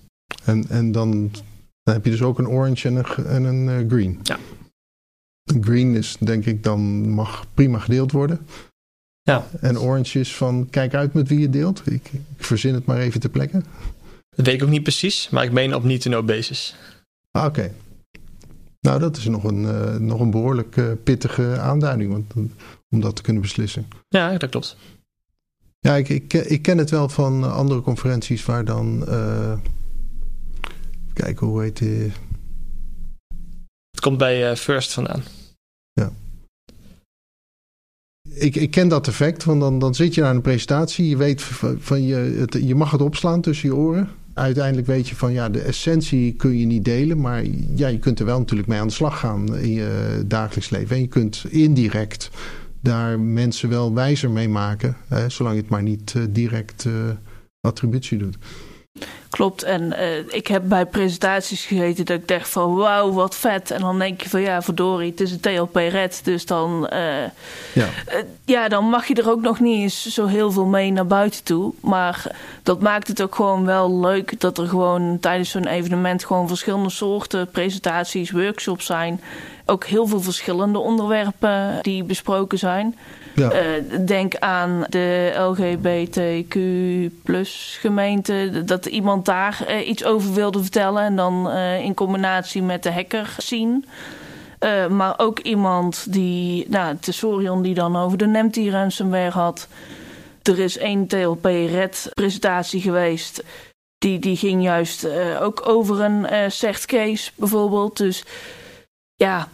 En, 0.44 0.64
en 0.68 0.92
dan, 0.92 1.30
dan 1.82 1.94
heb 1.94 2.04
je 2.04 2.10
dus 2.10 2.22
ook 2.22 2.38
een 2.38 2.48
orange 2.48 2.88
en 2.88 2.96
een, 2.96 3.26
en 3.26 3.44
een 3.44 3.82
uh, 3.82 3.88
green. 3.88 4.20
Ja. 4.22 4.38
Een 5.44 5.64
green 5.64 5.94
is 5.94 6.16
denk 6.20 6.46
ik 6.46 6.62
dan 6.62 7.10
mag 7.10 7.46
prima 7.54 7.78
gedeeld 7.78 8.12
worden. 8.12 8.46
Ja. 9.22 9.46
En 9.60 9.78
orange 9.78 10.18
is 10.18 10.36
van 10.36 10.66
kijk 10.70 10.94
uit 10.94 11.12
met 11.12 11.28
wie 11.28 11.38
je 11.38 11.50
deelt. 11.50 11.82
Ik, 11.84 12.10
ik 12.12 12.44
verzin 12.44 12.74
het 12.74 12.84
maar 12.84 12.98
even 12.98 13.20
ter 13.20 13.30
plekke. 13.30 13.62
Dat 14.30 14.46
weet 14.46 14.54
ik 14.54 14.62
ook 14.62 14.68
niet 14.68 14.82
precies, 14.82 15.28
maar 15.28 15.44
ik 15.44 15.52
meen 15.52 15.74
op 15.74 15.84
need-to-know 15.84 16.26
basis. 16.26 16.76
Ah, 17.30 17.44
Oké. 17.44 17.60
Okay. 17.60 17.72
Nou, 18.80 18.98
dat 18.98 19.16
is 19.16 19.24
nog 19.24 19.44
een, 19.44 19.62
uh, 19.62 19.96
nog 19.96 20.20
een 20.20 20.30
behoorlijk 20.30 20.76
uh, 20.76 20.92
pittige 21.04 21.58
aanduiding 21.58 22.12
want, 22.12 22.32
om 22.90 23.00
dat 23.00 23.16
te 23.16 23.22
kunnen 23.22 23.42
beslissen. 23.42 23.88
Ja, 24.08 24.38
dat 24.38 24.50
klopt. 24.50 24.76
Ja, 25.78 25.96
ik, 25.96 26.08
ik, 26.08 26.32
ik 26.32 26.62
ken 26.62 26.78
het 26.78 26.90
wel 26.90 27.08
van 27.08 27.52
andere 27.52 27.80
conferenties 27.80 28.44
waar 28.44 28.64
dan 28.64 29.04
uh, 29.08 29.52
kijken 31.20 31.46
hoe 31.46 31.62
heet 31.62 31.78
die. 31.78 32.12
Het 33.90 34.00
komt 34.00 34.18
bij 34.18 34.50
uh, 34.50 34.56
First 34.56 34.92
vandaan. 34.92 35.22
Ja. 35.92 36.12
Ik, 38.34 38.56
ik 38.56 38.70
ken 38.70 38.88
dat 38.88 39.08
effect, 39.08 39.44
want 39.44 39.60
dan, 39.60 39.78
dan 39.78 39.94
zit 39.94 40.14
je 40.14 40.20
naar 40.20 40.34
een 40.34 40.40
presentatie. 40.40 41.08
Je 41.08 41.16
weet 41.16 41.42
van 41.78 42.02
je, 42.02 42.14
het, 42.14 42.58
je 42.62 42.74
mag 42.74 42.90
het 42.90 43.00
opslaan 43.00 43.40
tussen 43.40 43.68
je 43.68 43.74
oren. 43.74 44.08
Uiteindelijk 44.34 44.86
weet 44.86 45.08
je 45.08 45.16
van 45.16 45.32
ja, 45.32 45.48
de 45.48 45.60
essentie 45.60 46.32
kun 46.32 46.58
je 46.58 46.66
niet 46.66 46.84
delen. 46.84 47.20
Maar 47.20 47.44
ja, 47.74 47.88
je 47.88 47.98
kunt 47.98 48.18
er 48.18 48.26
wel 48.26 48.38
natuurlijk 48.38 48.68
mee 48.68 48.80
aan 48.80 48.86
de 48.86 48.92
slag 48.92 49.18
gaan 49.18 49.56
in 49.56 49.72
je 49.72 50.22
dagelijks 50.26 50.70
leven. 50.70 50.96
En 50.96 51.02
je 51.02 51.08
kunt 51.08 51.44
indirect 51.48 52.30
daar 52.80 53.20
mensen 53.20 53.68
wel 53.68 53.94
wijzer 53.94 54.30
mee 54.30 54.48
maken. 54.48 54.96
Hè, 55.08 55.28
zolang 55.28 55.54
je 55.54 55.60
het 55.60 55.70
maar 55.70 55.82
niet 55.82 56.14
uh, 56.16 56.24
direct 56.30 56.84
uh, 56.84 56.92
attributie 57.60 58.18
doet. 58.18 58.36
Klopt, 59.30 59.62
en 59.62 59.82
uh, 59.82 60.18
ik 60.28 60.46
heb 60.46 60.62
bij 60.64 60.86
presentaties 60.86 61.64
gegeten 61.64 62.04
dat 62.04 62.16
ik 62.18 62.28
dacht 62.28 62.48
van 62.48 62.74
wauw, 62.74 63.12
wat 63.12 63.36
vet. 63.36 63.70
En 63.70 63.80
dan 63.80 63.98
denk 63.98 64.22
je 64.22 64.28
van 64.28 64.40
ja, 64.40 64.62
verdorie, 64.62 65.10
het 65.10 65.20
is 65.20 65.32
een 65.32 65.40
TLP 65.40 65.74
Red. 65.74 66.20
Dus 66.24 66.46
dan, 66.46 66.90
uh, 66.92 67.22
ja. 67.72 67.88
Uh, 68.08 68.14
ja, 68.44 68.68
dan 68.68 68.84
mag 68.84 69.06
je 69.06 69.14
er 69.14 69.30
ook 69.30 69.40
nog 69.40 69.60
niet 69.60 69.82
eens 69.82 70.06
zo 70.06 70.26
heel 70.26 70.52
veel 70.52 70.64
mee 70.64 70.90
naar 70.90 71.06
buiten 71.06 71.44
toe. 71.44 71.72
Maar 71.80 72.36
dat 72.62 72.80
maakt 72.80 73.08
het 73.08 73.22
ook 73.22 73.34
gewoon 73.34 73.64
wel 73.64 74.00
leuk 74.00 74.40
dat 74.40 74.58
er 74.58 74.68
gewoon 74.68 75.18
tijdens 75.20 75.50
zo'n 75.50 75.66
evenement 75.66 76.24
gewoon 76.24 76.48
verschillende 76.48 76.90
soorten 76.90 77.50
presentaties, 77.50 78.30
workshops 78.30 78.86
zijn. 78.86 79.20
Ook 79.66 79.84
heel 79.84 80.06
veel 80.06 80.20
verschillende 80.20 80.78
onderwerpen 80.78 81.78
die 81.82 82.04
besproken 82.04 82.58
zijn. 82.58 82.96
Uh, 83.48 84.06
denk 84.06 84.36
aan 84.36 84.84
de 84.88 85.32
LGBTQ 85.36 86.56
plus 87.22 87.76
gemeente. 87.80 88.62
Dat 88.64 88.86
iemand 88.86 89.24
daar 89.24 89.64
uh, 89.68 89.88
iets 89.88 90.04
over 90.04 90.34
wilde 90.34 90.60
vertellen. 90.60 91.02
En 91.02 91.16
dan 91.16 91.50
uh, 91.50 91.80
in 91.80 91.94
combinatie 91.94 92.62
met 92.62 92.82
de 92.82 92.92
hacker 92.92 93.34
zien. 93.38 93.84
maar 94.90 95.14
ook 95.16 95.38
iemand 95.38 96.12
die, 96.12 96.66
nou, 96.68 96.96
Tessorion 97.00 97.62
die 97.62 97.74
dan 97.74 97.96
over 97.96 98.18
de 98.18 98.26
Nemty 98.26 98.70
ransomware 98.70 99.30
had. 99.30 99.68
Er 100.42 100.58
is 100.58 100.78
één 100.78 101.06
TLP 101.06 101.44
Red 101.44 102.10
presentatie 102.14 102.80
geweest. 102.80 103.42
Die, 103.98 104.18
die 104.18 104.36
ging 104.36 104.62
juist 104.62 105.08
ook 105.40 105.68
over 105.68 106.00
een 106.00 106.50
cert 106.52 106.86
case 106.86 107.30
bijvoorbeeld. 107.34 107.96
Dus 107.96 108.24
ja, 109.16 109.48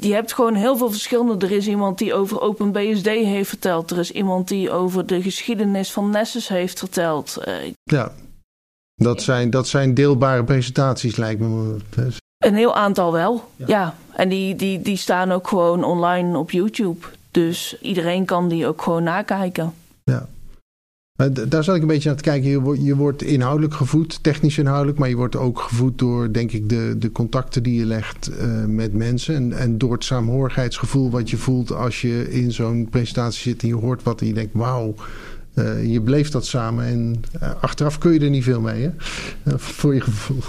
je 0.00 0.12
hebt 0.12 0.32
gewoon 0.32 0.54
heel 0.54 0.76
veel 0.76 0.90
verschillende. 0.90 1.46
Er 1.46 1.52
is 1.52 1.66
iemand 1.66 1.98
die 1.98 2.14
over 2.14 2.40
OpenBSD 2.40 3.06
heeft 3.06 3.48
verteld. 3.48 3.90
Er 3.90 3.98
is 3.98 4.10
iemand 4.10 4.48
die 4.48 4.70
over 4.70 5.06
de 5.06 5.22
geschiedenis 5.22 5.92
van 5.92 6.10
Nessus 6.10 6.48
heeft 6.48 6.78
verteld. 6.78 7.38
Uh, 7.48 7.54
ja, 7.82 8.12
dat 8.94 9.22
zijn, 9.22 9.50
dat 9.50 9.68
zijn 9.68 9.94
deelbare 9.94 10.44
presentaties, 10.44 11.16
lijkt 11.16 11.40
me. 11.40 11.76
Een 12.38 12.54
heel 12.54 12.74
aantal 12.74 13.12
wel, 13.12 13.48
ja. 13.56 13.66
ja. 13.66 13.94
En 14.12 14.28
die, 14.28 14.56
die, 14.56 14.82
die 14.82 14.96
staan 14.96 15.32
ook 15.32 15.48
gewoon 15.48 15.84
online 15.84 16.38
op 16.38 16.50
YouTube. 16.50 17.06
Dus 17.30 17.76
iedereen 17.80 18.24
kan 18.24 18.48
die 18.48 18.66
ook 18.66 18.82
gewoon 18.82 19.02
nakijken. 19.02 19.74
Ja. 20.04 20.28
Daar 21.48 21.64
zat 21.64 21.76
ik 21.76 21.82
een 21.82 21.88
beetje 21.88 22.08
naar 22.08 22.16
te 22.16 22.22
kijken. 22.22 22.50
Je 22.84 22.96
wordt, 22.96 23.22
inhoudelijk 23.22 23.74
gevoed, 23.74 24.22
technisch 24.22 24.58
inhoudelijk, 24.58 24.98
maar 24.98 25.08
je 25.08 25.16
wordt 25.16 25.36
ook 25.36 25.60
gevoed 25.60 25.98
door, 25.98 26.32
denk 26.32 26.52
ik, 26.52 26.68
de, 26.68 26.94
de 26.98 27.12
contacten 27.12 27.62
die 27.62 27.78
je 27.78 27.86
legt 27.86 28.30
uh, 28.30 28.64
met 28.64 28.92
mensen. 28.92 29.34
En, 29.34 29.52
en 29.52 29.78
door 29.78 29.92
het 29.92 30.04
saamhorigheidsgevoel 30.04 31.10
wat 31.10 31.30
je 31.30 31.36
voelt 31.36 31.72
als 31.72 32.00
je 32.00 32.32
in 32.32 32.52
zo'n 32.52 32.88
presentatie 32.90 33.42
zit 33.42 33.62
en 33.62 33.68
je 33.68 33.74
hoort 33.74 34.02
wat 34.02 34.20
en 34.20 34.26
je 34.26 34.34
denkt, 34.34 34.54
wauw. 34.54 34.94
Uh, 35.54 35.92
je 35.92 36.00
beleeft 36.00 36.32
dat 36.32 36.46
samen 36.46 36.84
en 36.84 37.22
uh, 37.42 37.50
achteraf 37.60 37.98
kun 37.98 38.12
je 38.12 38.20
er 38.20 38.30
niet 38.30 38.44
veel 38.44 38.60
mee, 38.60 38.82
hè? 38.82 38.90
voor 39.58 39.94
je 39.94 40.00
gevoel. 40.00 40.42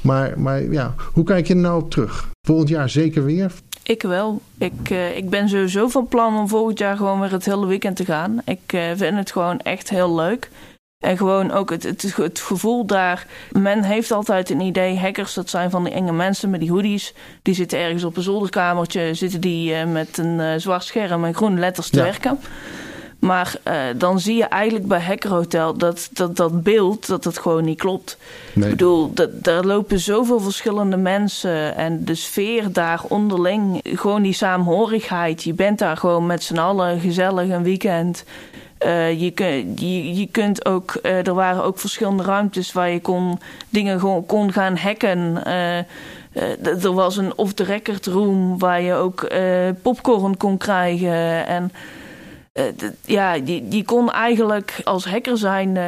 Maar, 0.00 0.40
maar 0.40 0.72
ja, 0.72 0.94
hoe 1.12 1.24
kijk 1.24 1.46
je 1.46 1.54
er 1.54 1.60
nou 1.60 1.82
op 1.82 1.90
terug? 1.90 2.28
Volgend 2.46 2.68
jaar 2.68 2.90
zeker 2.90 3.24
weer? 3.24 3.52
Ik 3.84 4.02
wel. 4.02 4.40
Ik, 4.58 4.90
uh, 4.90 5.16
ik 5.16 5.30
ben 5.30 5.48
sowieso 5.48 5.88
van 5.88 6.08
plan 6.08 6.38
om 6.38 6.48
volgend 6.48 6.78
jaar 6.78 6.96
gewoon 6.96 7.20
weer 7.20 7.32
het 7.32 7.44
hele 7.44 7.66
weekend 7.66 7.96
te 7.96 8.04
gaan. 8.04 8.40
Ik 8.44 8.72
uh, 8.72 8.82
vind 8.94 9.16
het 9.16 9.32
gewoon 9.32 9.60
echt 9.60 9.90
heel 9.90 10.14
leuk. 10.14 10.50
En 11.04 11.16
gewoon 11.16 11.50
ook 11.50 11.70
het, 11.70 11.82
het, 11.82 12.16
het, 12.16 12.40
gevoel 12.40 12.86
daar. 12.86 13.26
Men 13.52 13.82
heeft 13.82 14.10
altijd 14.10 14.50
een 14.50 14.60
idee. 14.60 14.98
Hackers, 14.98 15.34
dat 15.34 15.50
zijn 15.50 15.70
van 15.70 15.84
die 15.84 15.92
enge 15.92 16.12
mensen 16.12 16.50
met 16.50 16.60
die 16.60 16.70
hoodies. 16.70 17.14
Die 17.42 17.54
zitten 17.54 17.78
ergens 17.78 18.04
op 18.04 18.16
een 18.16 18.22
zolderkamertje. 18.22 19.14
Zitten 19.14 19.40
die 19.40 19.72
uh, 19.72 19.84
met 19.84 20.18
een 20.18 20.60
zwart 20.60 20.84
scherm 20.84 21.24
en 21.24 21.34
groene 21.34 21.60
letters 21.60 21.88
te 21.88 21.98
ja. 21.98 22.04
werken. 22.04 22.38
Maar 23.24 23.54
uh, 23.64 23.74
dan 23.96 24.20
zie 24.20 24.36
je 24.36 24.44
eigenlijk 24.44 24.86
bij 24.86 25.00
Hacker 25.00 25.30
Hotel 25.30 25.76
dat 25.76 26.08
dat, 26.12 26.36
dat 26.36 26.62
beeld 26.62 27.06
dat 27.06 27.22
dat 27.22 27.38
gewoon 27.38 27.64
niet 27.64 27.78
klopt. 27.78 28.18
Nee. 28.52 28.64
Ik 28.64 28.70
bedoel, 28.70 29.12
dat, 29.14 29.44
daar 29.44 29.64
lopen 29.64 29.98
zoveel 29.98 30.40
verschillende 30.40 30.96
mensen 30.96 31.76
en 31.76 32.04
de 32.04 32.14
sfeer 32.14 32.72
daar 32.72 33.00
onderling, 33.08 33.80
gewoon 33.84 34.22
die 34.22 34.32
saamhorigheid. 34.32 35.42
Je 35.42 35.54
bent 35.54 35.78
daar 35.78 35.96
gewoon 35.96 36.26
met 36.26 36.42
z'n 36.42 36.58
allen 36.58 37.00
gezellig 37.00 37.48
een 37.48 37.62
weekend. 37.62 38.24
Uh, 38.86 39.20
je, 39.20 39.30
kun, 39.30 39.72
je, 39.76 40.14
je 40.14 40.26
kunt 40.26 40.64
ook, 40.64 40.98
uh, 41.02 41.26
er 41.26 41.34
waren 41.34 41.64
ook 41.64 41.78
verschillende 41.78 42.22
ruimtes 42.22 42.72
waar 42.72 42.90
je 42.90 43.00
kon, 43.00 43.38
dingen 43.68 44.00
gewoon 44.00 44.26
kon 44.26 44.52
gaan 44.52 44.76
hacken. 44.76 45.42
Uh, 45.46 45.78
er 46.84 46.92
was 46.92 47.16
een 47.16 47.32
off-the-record 47.36 48.06
room 48.06 48.58
waar 48.58 48.82
je 48.82 48.94
ook 48.94 49.28
popcorn 49.82 50.36
kon 50.36 50.56
krijgen. 50.56 51.46
En 51.46 51.72
ja, 53.04 53.32
je, 53.32 53.66
je 53.68 53.84
kon 53.84 54.12
eigenlijk 54.12 54.80
als 54.84 55.04
hacker 55.04 55.38
zijn, 55.38 55.78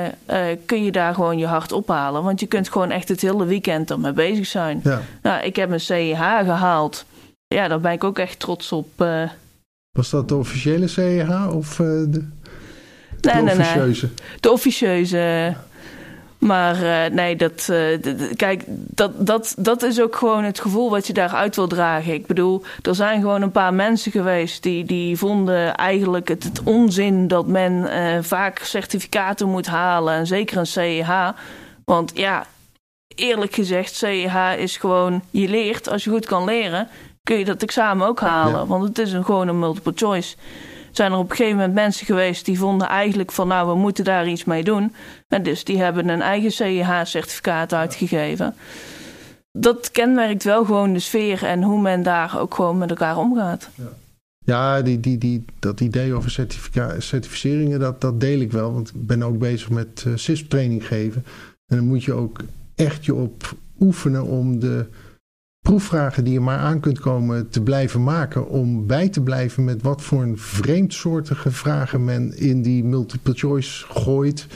kun 0.66 0.84
je 0.84 0.92
daar 0.92 1.14
gewoon 1.14 1.38
je 1.38 1.46
hart 1.46 1.72
ophalen. 1.72 2.22
Want 2.22 2.40
je 2.40 2.46
kunt 2.46 2.68
gewoon 2.68 2.90
echt 2.90 3.08
het 3.08 3.20
hele 3.20 3.44
weekend 3.44 3.90
ermee 3.90 4.12
bezig 4.12 4.46
zijn. 4.46 4.80
Ja. 4.82 5.00
Nou, 5.22 5.44
ik 5.44 5.56
heb 5.56 5.70
een 5.70 5.80
CEH 5.80 6.38
gehaald. 6.44 7.04
Ja, 7.46 7.68
daar 7.68 7.80
ben 7.80 7.92
ik 7.92 8.04
ook 8.04 8.18
echt 8.18 8.38
trots 8.38 8.72
op. 8.72 8.88
Was 9.90 10.10
dat 10.10 10.28
de 10.28 10.34
officiële 10.34 10.86
CEH 10.86 11.54
of 11.54 11.76
de... 11.76 12.28
Nee, 13.20 13.34
de 13.34 13.42
nee, 13.42 13.58
officieuze. 13.58 14.06
Nee. 14.06 14.14
De 14.40 14.50
officieuze. 14.50 15.54
Maar 16.46 16.82
uh, 16.82 17.04
nee, 17.14 17.36
dat, 17.36 17.60
uh, 17.60 17.66
de, 17.66 18.30
kijk, 18.36 18.62
dat, 18.68 19.26
dat, 19.26 19.54
dat 19.58 19.82
is 19.82 20.00
ook 20.00 20.16
gewoon 20.16 20.44
het 20.44 20.60
gevoel 20.60 20.90
wat 20.90 21.06
je 21.06 21.12
daaruit 21.12 21.56
wil 21.56 21.66
dragen. 21.66 22.12
Ik 22.12 22.26
bedoel, 22.26 22.62
er 22.82 22.94
zijn 22.94 23.20
gewoon 23.20 23.42
een 23.42 23.50
paar 23.50 23.74
mensen 23.74 24.12
geweest 24.12 24.62
die, 24.62 24.84
die 24.84 25.16
vonden 25.16 25.74
eigenlijk 25.74 26.28
het, 26.28 26.44
het 26.44 26.62
onzin 26.62 27.28
dat 27.28 27.46
men 27.46 27.72
uh, 27.72 28.18
vaak 28.20 28.58
certificaten 28.58 29.48
moet 29.48 29.66
halen. 29.66 30.14
En 30.14 30.26
zeker 30.26 30.56
een 30.56 30.66
CEH. 30.66 31.28
Want 31.84 32.12
ja, 32.14 32.46
eerlijk 33.14 33.54
gezegd, 33.54 33.94
CEH 33.94 34.58
is 34.58 34.76
gewoon, 34.76 35.22
je 35.30 35.48
leert, 35.48 35.88
als 35.88 36.04
je 36.04 36.10
goed 36.10 36.26
kan 36.26 36.44
leren, 36.44 36.88
kun 37.22 37.38
je 37.38 37.44
dat 37.44 37.62
examen 37.62 38.06
ook 38.06 38.20
halen. 38.20 38.60
Ja. 38.60 38.66
Want 38.66 38.88
het 38.88 38.98
is 38.98 39.12
een, 39.12 39.24
gewoon 39.24 39.48
een 39.48 39.58
multiple 39.58 39.92
choice 39.94 40.36
zijn 40.96 41.12
er 41.12 41.18
op 41.18 41.30
een 41.30 41.36
gegeven 41.36 41.56
moment 41.56 41.74
mensen 41.74 42.06
geweest 42.06 42.44
die 42.44 42.58
vonden 42.58 42.88
eigenlijk 42.88 43.32
van 43.32 43.48
nou, 43.48 43.68
we 43.68 43.74
moeten 43.74 44.04
daar 44.04 44.28
iets 44.28 44.44
mee 44.44 44.64
doen. 44.64 44.94
En 45.28 45.42
dus 45.42 45.64
die 45.64 45.78
hebben 45.78 46.08
een 46.08 46.22
eigen 46.22 46.52
CEH-certificaat 46.52 47.72
uitgegeven. 47.72 48.54
Dat 49.52 49.90
kenmerkt 49.90 50.44
wel 50.44 50.64
gewoon 50.64 50.92
de 50.92 50.98
sfeer 50.98 51.44
en 51.44 51.62
hoe 51.62 51.80
men 51.80 52.02
daar 52.02 52.40
ook 52.40 52.54
gewoon 52.54 52.78
met 52.78 52.90
elkaar 52.90 53.16
omgaat. 53.16 53.68
Ja. 53.74 53.92
Ja, 54.46 54.82
die, 54.82 55.00
die, 55.00 55.18
die, 55.18 55.44
dat 55.58 55.80
idee 55.80 56.14
over 56.14 56.48
certificeringen, 56.98 57.80
dat, 57.80 58.00
dat 58.00 58.20
deel 58.20 58.40
ik 58.40 58.52
wel. 58.52 58.72
Want 58.72 58.88
ik 58.88 59.06
ben 59.06 59.22
ook 59.22 59.38
bezig 59.38 59.70
met 59.70 60.04
uh, 60.06 60.16
CISP-training 60.16 60.86
geven. 60.86 61.24
En 61.66 61.76
dan 61.76 61.86
moet 61.86 62.04
je 62.04 62.12
ook 62.12 62.40
echt 62.74 63.04
je 63.04 63.14
op 63.14 63.54
oefenen 63.80 64.24
om 64.24 64.60
de 64.60 64.86
proefvragen 65.66 66.24
die 66.24 66.32
je 66.32 66.40
maar 66.40 66.58
aan 66.58 66.80
kunt 66.80 67.00
komen 67.00 67.48
te 67.48 67.62
blijven 67.62 68.02
maken. 68.02 68.48
Om 68.48 68.86
bij 68.86 69.08
te 69.08 69.20
blijven 69.20 69.64
met 69.64 69.82
wat 69.82 70.02
voor 70.02 70.22
een 70.22 70.38
vreemdsoortige 70.38 71.50
vragen 71.50 72.04
men 72.04 72.38
in 72.38 72.62
die 72.62 72.84
multiple 72.84 73.34
choice 73.34 73.84
gooit. 73.88 74.46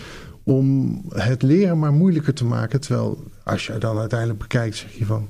Om 0.42 1.00
het 1.08 1.42
leren 1.42 1.78
maar 1.78 1.92
moeilijker 1.92 2.34
te 2.34 2.44
maken. 2.44 2.80
Terwijl 2.80 3.24
als 3.44 3.66
je 3.66 3.78
dan 3.78 3.98
uiteindelijk 3.98 4.38
bekijkt, 4.38 4.76
zeg 4.76 4.92
je 4.92 5.06
van. 5.06 5.28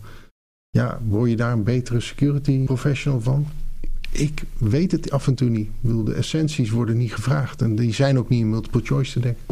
Ja, 0.71 1.01
word 1.09 1.31
je 1.31 1.37
daar 1.37 1.53
een 1.53 1.65
betere 1.65 2.01
security 2.01 2.65
professional 2.65 3.21
van? 3.21 3.47
Ik 4.11 4.43
weet 4.59 4.93
het 4.93 5.11
af 5.11 5.27
en 5.27 5.35
toe 5.35 5.49
niet. 5.49 5.67
Ik 5.67 5.73
bedoel, 5.81 6.05
de 6.05 6.15
essenties 6.15 6.71
worden 6.71 6.97
niet 6.97 7.15
gevraagd. 7.15 7.63
En 7.63 7.77
die 7.77 7.95
zijn 7.95 8.19
ook 8.19 8.29
niet 8.29 8.41
in 8.41 8.51
multiple 8.51 8.81
choice 8.85 9.13
te 9.13 9.21
denken. 9.21 9.45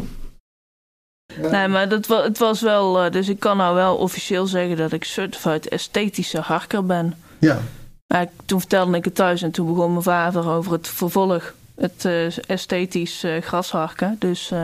Ja. 1.37 1.51
Nee, 1.51 1.69
maar 1.69 1.89
dat, 1.89 2.07
het 2.07 2.39
was 2.39 2.61
wel. 2.61 3.05
Uh, 3.05 3.11
dus 3.11 3.29
ik 3.29 3.39
kan 3.39 3.57
nou 3.57 3.75
wel 3.75 3.97
officieel 3.97 4.47
zeggen 4.47 4.77
dat 4.77 4.93
ik 4.93 5.05
certified 5.05 5.69
esthetische 5.69 6.41
harker 6.41 6.87
ben. 6.87 7.15
Ja. 7.39 7.61
Maar 8.07 8.27
toen 8.45 8.61
vertelde 8.61 8.97
ik 8.97 9.05
het 9.05 9.15
thuis 9.15 9.43
en 9.43 9.51
toen 9.51 9.67
begon 9.67 9.91
mijn 9.91 10.03
vader 10.03 10.49
over 10.49 10.73
het 10.73 10.89
vervolg. 10.89 11.55
Het 11.75 12.05
uh, 12.05 12.39
esthetisch 12.49 13.25
uh, 13.25 13.43
grasharken. 13.43 14.17
Dus. 14.19 14.49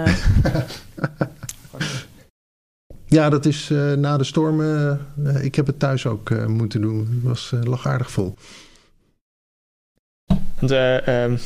ja, 3.06 3.28
dat 3.30 3.46
is 3.46 3.68
na 3.96 4.16
de 4.16 4.24
stormen. 4.24 5.06
ik 5.40 5.54
heb 5.54 5.66
het 5.66 5.78
thuis 5.78 6.06
ook 6.06 6.46
moeten 6.46 6.80
doen. 6.80 6.98
Het 6.98 7.22
was 7.22 7.52
lagaardig 7.62 8.10
vol. 8.10 8.34
Want, 10.58 10.72
um, 11.08 11.38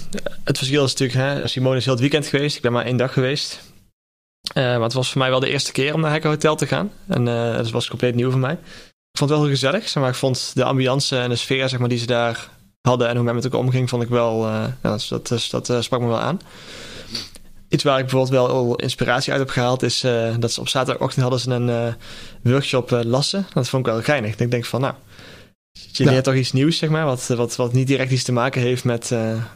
het 0.45 0.59
verschil 0.59 0.85
is 0.85 0.95
natuurlijk, 0.95 1.19
hè, 1.19 1.49
Simone 1.49 1.77
is 1.77 1.85
heel 1.85 1.93
het 1.93 2.03
weekend 2.03 2.27
geweest. 2.27 2.57
Ik 2.57 2.63
ben 2.63 2.73
maar 2.73 2.85
één 2.85 2.97
dag 2.97 3.13
geweest. 3.13 3.68
Uh, 4.55 4.65
maar 4.65 4.81
het 4.81 4.93
was 4.93 5.11
voor 5.11 5.21
mij 5.21 5.31
wel 5.31 5.41
de 5.41 5.51
eerste 5.51 5.73
keer 5.73 5.95
om 5.95 6.01
naar 6.01 6.11
Hacker 6.11 6.31
Hotel 6.31 6.57
te 6.57 6.67
gaan. 6.67 6.93
En 7.07 7.27
uh, 7.27 7.57
dat 7.57 7.71
was 7.71 7.89
compleet 7.89 8.15
nieuw 8.15 8.31
voor 8.31 8.41
mij. 8.41 8.53
Ik 8.53 9.19
vond 9.19 9.31
het 9.31 9.39
wel 9.39 9.41
heel 9.41 9.57
gezellig. 9.57 9.89
Zeg 9.89 10.03
maar 10.03 10.13
ik 10.13 10.19
vond 10.19 10.51
de 10.55 10.65
ambiance 10.65 11.19
en 11.19 11.29
de 11.29 11.37
sfeer 11.37 11.69
zeg 11.69 11.79
maar, 11.79 11.89
die 11.89 11.99
ze 11.99 12.07
daar 12.07 12.49
hadden 12.81 13.09
en 13.09 13.17
hoe 13.17 13.25
men 13.25 13.35
met 13.35 13.45
elkaar 13.45 13.61
omging, 13.61 13.89
vond 13.89 14.03
ik 14.03 14.09
wel. 14.09 14.47
Uh, 14.47 14.65
ja, 14.83 14.99
dat 15.09 15.51
dat, 15.51 15.67
dat 15.67 15.85
sprak 15.85 16.01
me 16.01 16.07
wel 16.07 16.21
aan. 16.21 16.41
Iets 17.69 17.83
waar 17.83 17.99
ik 17.99 18.07
bijvoorbeeld 18.07 18.51
wel 18.51 18.77
inspiratie 18.77 19.33
uit 19.33 19.41
heb 19.41 19.51
gehaald, 19.51 19.83
is 19.83 20.01
dat 20.39 20.53
ze 20.53 20.61
op 20.61 20.69
zaterdagochtend 20.69 21.23
hadden 21.23 21.41
ze 21.41 21.51
een 21.51 21.95
workshop 22.43 22.91
lassen. 23.05 23.47
Dat 23.53 23.69
vond 23.69 23.87
ik 23.87 23.93
wel 23.93 24.03
geinig. 24.03 24.37
Ik 24.37 24.51
denk 24.51 24.65
van, 24.65 24.81
nou, 24.81 24.95
je 25.73 26.05
leert 26.05 26.17
ja. 26.17 26.21
toch 26.21 26.35
iets 26.35 26.53
nieuws, 26.53 26.79
zeg 26.79 26.91
maar, 26.91 27.05
wat, 27.05 27.27
wat, 27.27 27.57
wat 27.57 27.73
niet 27.73 27.87
direct 27.87 28.11
iets 28.11 28.23
te 28.23 28.33
maken 28.33 28.61
heeft 28.61 28.85
met, 28.85 29.15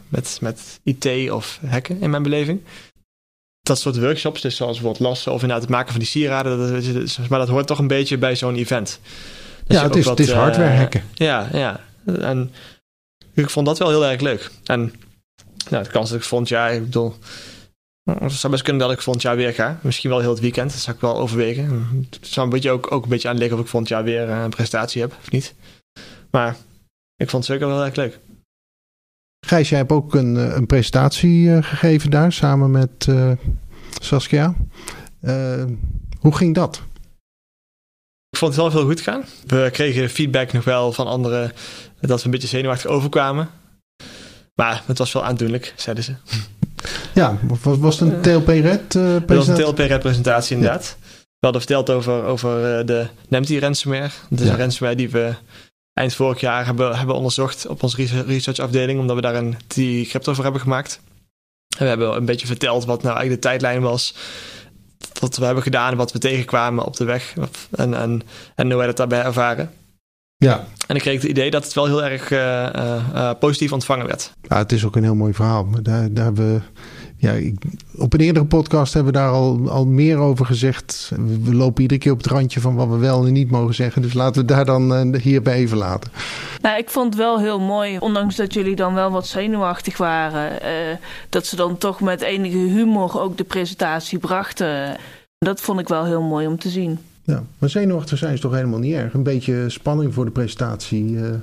met, 0.09 0.37
met 0.41 0.79
IT 0.83 1.31
of 1.31 1.59
hacken 1.65 2.01
in 2.01 2.09
mijn 2.09 2.23
beleving 2.23 2.61
dat 3.63 3.79
soort 3.79 3.99
workshops, 3.99 4.41
dus 4.41 4.55
zoals 4.55 4.73
bijvoorbeeld 4.77 5.05
lassen 5.05 5.31
of 5.31 5.41
inderdaad 5.41 5.61
het 5.61 5.71
maken 5.71 5.91
van 5.91 5.99
die 5.99 6.09
sieraden, 6.09 6.57
dat, 6.93 7.29
maar 7.29 7.39
dat 7.39 7.47
hoort 7.47 7.67
toch 7.67 7.79
een 7.79 7.87
beetje 7.87 8.17
bij 8.17 8.35
zo'n 8.35 8.55
event. 8.55 8.99
Dus 9.67 9.77
ja, 9.77 9.83
het 9.83 9.95
is, 9.95 10.05
wat, 10.05 10.17
het 10.17 10.27
is 10.27 10.33
hardware 10.33 10.73
uh, 10.73 10.77
hacken. 10.77 11.03
Ja, 11.13 11.49
ja. 11.51 11.79
En 12.05 12.51
ik 13.33 13.49
vond 13.49 13.65
dat 13.65 13.79
wel 13.79 13.89
heel 13.89 14.05
erg 14.05 14.21
leuk. 14.21 14.51
En 14.63 14.93
nou, 15.69 15.83
de 15.83 15.89
kans 15.89 16.09
dat 16.09 16.17
ik 16.19 16.25
volgend 16.25 16.49
jaar, 16.49 16.73
ik 16.73 16.83
bedoel, 16.83 17.15
het 18.03 18.31
zou 18.31 18.51
best 18.51 18.63
kunnen 18.63 18.81
dat 18.87 18.91
ik 18.91 19.01
volgend 19.01 19.23
jaar 19.23 19.35
weer 19.35 19.53
ga. 19.53 19.79
Misschien 19.81 20.09
wel 20.09 20.19
heel 20.19 20.29
het 20.29 20.39
weekend, 20.39 20.71
dat 20.71 20.79
zou 20.79 20.95
ik 20.95 21.01
wel 21.01 21.17
overwegen. 21.17 22.07
Het 22.09 22.27
zou 22.27 22.45
een 22.45 22.53
beetje 22.53 22.71
ook, 22.71 22.91
ook 22.91 23.03
een 23.03 23.09
beetje 23.09 23.29
aan 23.29 23.37
liggen 23.37 23.57
of 23.57 23.63
ik 23.63 23.69
volgend 23.69 23.91
jaar 23.91 24.03
weer 24.03 24.29
een 24.29 24.49
prestatie 24.49 25.01
heb 25.01 25.15
of 25.21 25.31
niet. 25.31 25.53
Maar 26.31 26.57
ik 27.15 27.29
vond 27.29 27.47
het 27.47 27.51
zeker 27.51 27.67
wel 27.67 27.75
heel 27.75 27.85
erg 27.85 27.95
leuk. 27.95 28.19
Gijs, 29.45 29.69
jij 29.69 29.77
hebt 29.77 29.91
ook 29.91 30.13
een, 30.15 30.35
een 30.35 30.65
presentatie 30.65 31.45
uh, 31.45 31.63
gegeven 31.63 32.09
daar 32.09 32.31
samen 32.31 32.71
met 32.71 33.07
uh, 33.09 33.31
Saskia. 33.99 34.55
Uh, 35.21 35.63
hoe 36.19 36.35
ging 36.35 36.55
dat? 36.55 36.81
Ik 38.29 38.37
vond 38.37 38.55
het 38.55 38.61
wel 38.61 38.71
heel 38.71 38.85
goed 38.85 39.01
gaan. 39.01 39.23
We 39.47 39.69
kregen 39.71 40.09
feedback 40.09 40.51
nog 40.51 40.63
wel 40.63 40.91
van 40.91 41.07
anderen 41.07 41.51
dat 41.99 42.19
we 42.19 42.25
een 42.25 42.31
beetje 42.31 42.47
zenuwachtig 42.47 42.89
overkwamen. 42.89 43.49
Maar 44.55 44.83
het 44.85 44.97
was 44.97 45.13
wel 45.13 45.25
aandoenlijk, 45.25 45.73
zeiden 45.75 46.03
ze. 46.03 46.13
Ja, 47.13 47.37
was, 47.61 47.77
was 47.77 47.99
het 47.99 48.09
een 48.09 48.21
TLP-Red 48.21 48.87
presentatie? 48.87 49.19
Het 49.27 49.35
was 49.35 49.47
een 49.47 49.55
TLP-Red 49.55 49.99
presentatie 49.99 50.55
inderdaad. 50.55 50.97
Ja. 50.99 51.05
We 51.39 51.49
hadden 51.49 51.61
verteld 51.61 51.89
over, 51.89 52.23
over 52.23 52.85
de 52.85 53.07
Nemty 53.27 53.59
ransomware. 53.59 54.09
Dat 54.29 54.39
is 54.39 54.45
ja. 54.45 54.51
een 54.51 54.59
ransomware 54.59 54.95
die 54.95 55.09
we 55.09 55.33
eind 55.93 56.15
vorig 56.15 56.39
jaar 56.39 56.65
hebben, 56.65 56.97
hebben 56.97 57.15
onderzocht 57.15 57.67
op 57.67 57.83
onze 57.83 58.23
researchafdeling, 58.23 58.99
omdat 58.99 59.15
we 59.15 59.21
daar 59.21 59.35
een 59.35 59.57
die 59.67 60.07
crypto 60.07 60.33
voor 60.33 60.43
hebben 60.43 60.61
gemaakt. 60.61 60.99
En 61.77 61.83
we 61.83 61.87
hebben 61.87 62.15
een 62.15 62.25
beetje 62.25 62.47
verteld 62.47 62.85
wat 62.85 63.03
nou 63.03 63.15
eigenlijk 63.15 63.41
de 63.41 63.47
tijdlijn 63.47 63.81
was. 63.81 64.15
Wat 65.19 65.37
we 65.37 65.45
hebben 65.45 65.63
gedaan, 65.63 65.95
wat 65.95 66.11
we 66.11 66.19
tegenkwamen 66.19 66.85
op 66.85 66.95
de 66.95 67.03
weg. 67.03 67.33
En, 67.71 67.93
en, 67.93 68.21
en 68.55 68.67
hoe 68.67 68.75
wij 68.75 68.85
dat 68.85 68.97
daarbij 68.97 69.23
ervaren. 69.23 69.71
Ja. 70.37 70.67
En 70.87 70.95
ik 70.95 71.01
kreeg 71.01 71.21
het 71.21 71.29
idee 71.29 71.51
dat 71.51 71.63
het 71.63 71.73
wel 71.73 71.85
heel 71.85 72.03
erg 72.03 72.31
uh, 72.31 72.39
uh, 73.15 73.31
positief 73.39 73.71
ontvangen 73.71 74.07
werd. 74.07 74.31
Ja, 74.41 74.57
het 74.57 74.71
is 74.71 74.85
ook 74.85 74.95
een 74.95 75.03
heel 75.03 75.15
mooi 75.15 75.33
verhaal. 75.33 75.67
Daar, 75.81 76.13
daar 76.13 76.23
hebben 76.23 76.53
we 76.53 76.61
ja, 77.23 77.31
ik, 77.31 77.55
op 77.97 78.13
een 78.13 78.19
eerdere 78.19 78.45
podcast 78.45 78.93
hebben 78.93 79.13
we 79.13 79.19
daar 79.19 79.29
al, 79.29 79.69
al 79.69 79.85
meer 79.85 80.17
over 80.17 80.45
gezegd. 80.45 81.11
We 81.43 81.55
lopen 81.55 81.81
iedere 81.81 81.99
keer 81.99 82.11
op 82.11 82.17
het 82.17 82.27
randje 82.27 82.61
van 82.61 82.75
wat 82.75 82.87
we 82.87 82.97
wel 82.97 83.25
en 83.25 83.33
niet 83.33 83.51
mogen 83.51 83.75
zeggen. 83.75 84.01
Dus 84.01 84.13
laten 84.13 84.41
we 84.41 84.47
daar 84.47 84.65
dan 84.65 85.13
uh, 85.13 85.21
hierbij 85.21 85.53
even 85.53 85.77
laten. 85.77 86.11
Nou, 86.61 86.77
ik 86.77 86.89
vond 86.89 87.05
het 87.05 87.15
wel 87.15 87.39
heel 87.39 87.59
mooi, 87.59 87.97
ondanks 87.97 88.35
dat 88.35 88.53
jullie 88.53 88.75
dan 88.75 88.93
wel 88.93 89.11
wat 89.11 89.27
zenuwachtig 89.27 89.97
waren, 89.97 90.51
uh, 90.51 90.97
dat 91.29 91.45
ze 91.45 91.55
dan 91.55 91.77
toch 91.77 92.01
met 92.01 92.21
enige 92.21 92.57
humor 92.57 93.21
ook 93.21 93.37
de 93.37 93.43
presentatie 93.43 94.17
brachten. 94.17 94.97
Dat 95.37 95.61
vond 95.61 95.79
ik 95.79 95.87
wel 95.87 96.05
heel 96.05 96.21
mooi 96.21 96.47
om 96.47 96.59
te 96.59 96.69
zien. 96.69 96.99
Ja, 97.23 97.43
maar 97.57 97.69
zenuwachtig 97.69 98.17
zijn 98.17 98.33
is 98.33 98.39
toch 98.39 98.53
helemaal 98.53 98.79
niet 98.79 98.93
erg. 98.93 99.13
Een 99.13 99.23
beetje 99.23 99.69
spanning 99.69 100.13
voor 100.13 100.25
de 100.25 100.31
presentatie. 100.31 101.11
Uh... 101.11 101.33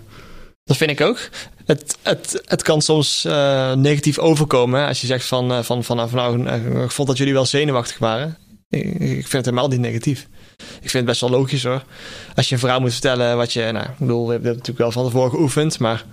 Dat 0.64 0.76
vind 0.76 0.90
ik 0.90 1.00
ook. 1.00 1.28
Het, 1.64 1.96
het, 2.02 2.42
het 2.44 2.62
kan 2.62 2.82
soms 2.82 3.24
uh, 3.26 3.72
negatief 3.72 4.18
overkomen. 4.18 4.86
Als 4.86 5.00
je 5.00 5.06
zegt 5.06 5.26
van, 5.26 5.52
uh, 5.52 5.62
van, 5.62 5.84
van, 5.84 6.08
van 6.08 6.42
nou, 6.42 6.82
ik 6.82 6.90
vond 6.90 7.08
dat 7.08 7.16
jullie 7.16 7.32
wel 7.32 7.46
zenuwachtig 7.46 7.98
waren. 7.98 8.38
Ik, 8.68 8.80
vind 9.00 9.32
het 9.32 9.44
helemaal 9.44 9.68
niet 9.68 9.80
negatief. 9.80 10.28
Ik 10.58 10.90
vind 10.90 10.92
het 10.92 11.04
best 11.04 11.20
wel 11.20 11.30
logisch 11.30 11.64
hoor. 11.64 11.84
Als 12.34 12.48
je 12.48 12.54
een 12.54 12.60
verhaal 12.60 12.80
moet 12.80 12.92
vertellen 12.92 13.36
wat 13.36 13.52
je, 13.52 13.70
nou, 13.72 13.84
ik 13.86 13.98
bedoel, 13.98 14.26
we 14.26 14.32
hebben 14.32 14.48
het 14.48 14.58
natuurlijk 14.58 14.78
wel 14.78 14.92
van 14.92 15.04
tevoren 15.04 15.30
geoefend, 15.30 15.78
maar 15.78 16.04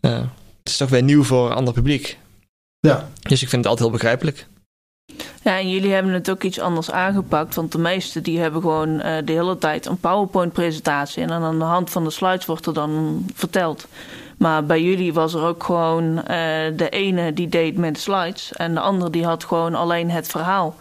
uh, 0.00 0.18
het 0.18 0.28
is 0.64 0.76
toch 0.76 0.88
weer 0.88 1.02
nieuw 1.02 1.24
voor 1.24 1.46
een 1.46 1.56
ander 1.56 1.74
publiek. 1.74 2.18
Ja. 2.80 3.10
Dus 3.22 3.42
ik 3.42 3.48
vind 3.48 3.62
het 3.62 3.66
altijd 3.66 3.88
heel 3.88 3.98
begrijpelijk. 3.98 4.46
Ja, 5.44 5.58
en 5.58 5.70
jullie 5.70 5.92
hebben 5.92 6.12
het 6.12 6.30
ook 6.30 6.42
iets 6.42 6.60
anders 6.60 6.90
aangepakt. 6.90 7.54
Want 7.54 7.72
de 7.72 7.78
meesten 7.78 8.22
die 8.22 8.38
hebben 8.38 8.60
gewoon 8.60 8.88
uh, 8.88 9.02
de 9.24 9.32
hele 9.32 9.58
tijd 9.58 9.86
een 9.86 9.98
PowerPoint-presentatie. 9.98 11.22
En 11.22 11.28
dan 11.28 11.42
aan 11.42 11.58
de 11.58 11.64
hand 11.64 11.90
van 11.90 12.04
de 12.04 12.10
slides 12.10 12.46
wordt 12.46 12.66
er 12.66 12.74
dan 12.74 13.24
verteld. 13.34 13.86
Maar 14.38 14.66
bij 14.66 14.82
jullie 14.82 15.12
was 15.12 15.34
er 15.34 15.42
ook 15.42 15.64
gewoon 15.64 16.04
uh, 16.04 16.24
de 16.76 16.88
ene 16.90 17.32
die 17.32 17.48
deed 17.48 17.76
met 17.76 17.94
de 17.94 18.00
slides. 18.00 18.52
En 18.52 18.74
de 18.74 18.80
andere 18.80 19.10
die 19.10 19.24
had 19.24 19.44
gewoon 19.44 19.74
alleen 19.74 20.10
het 20.10 20.26
verhaal. 20.26 20.76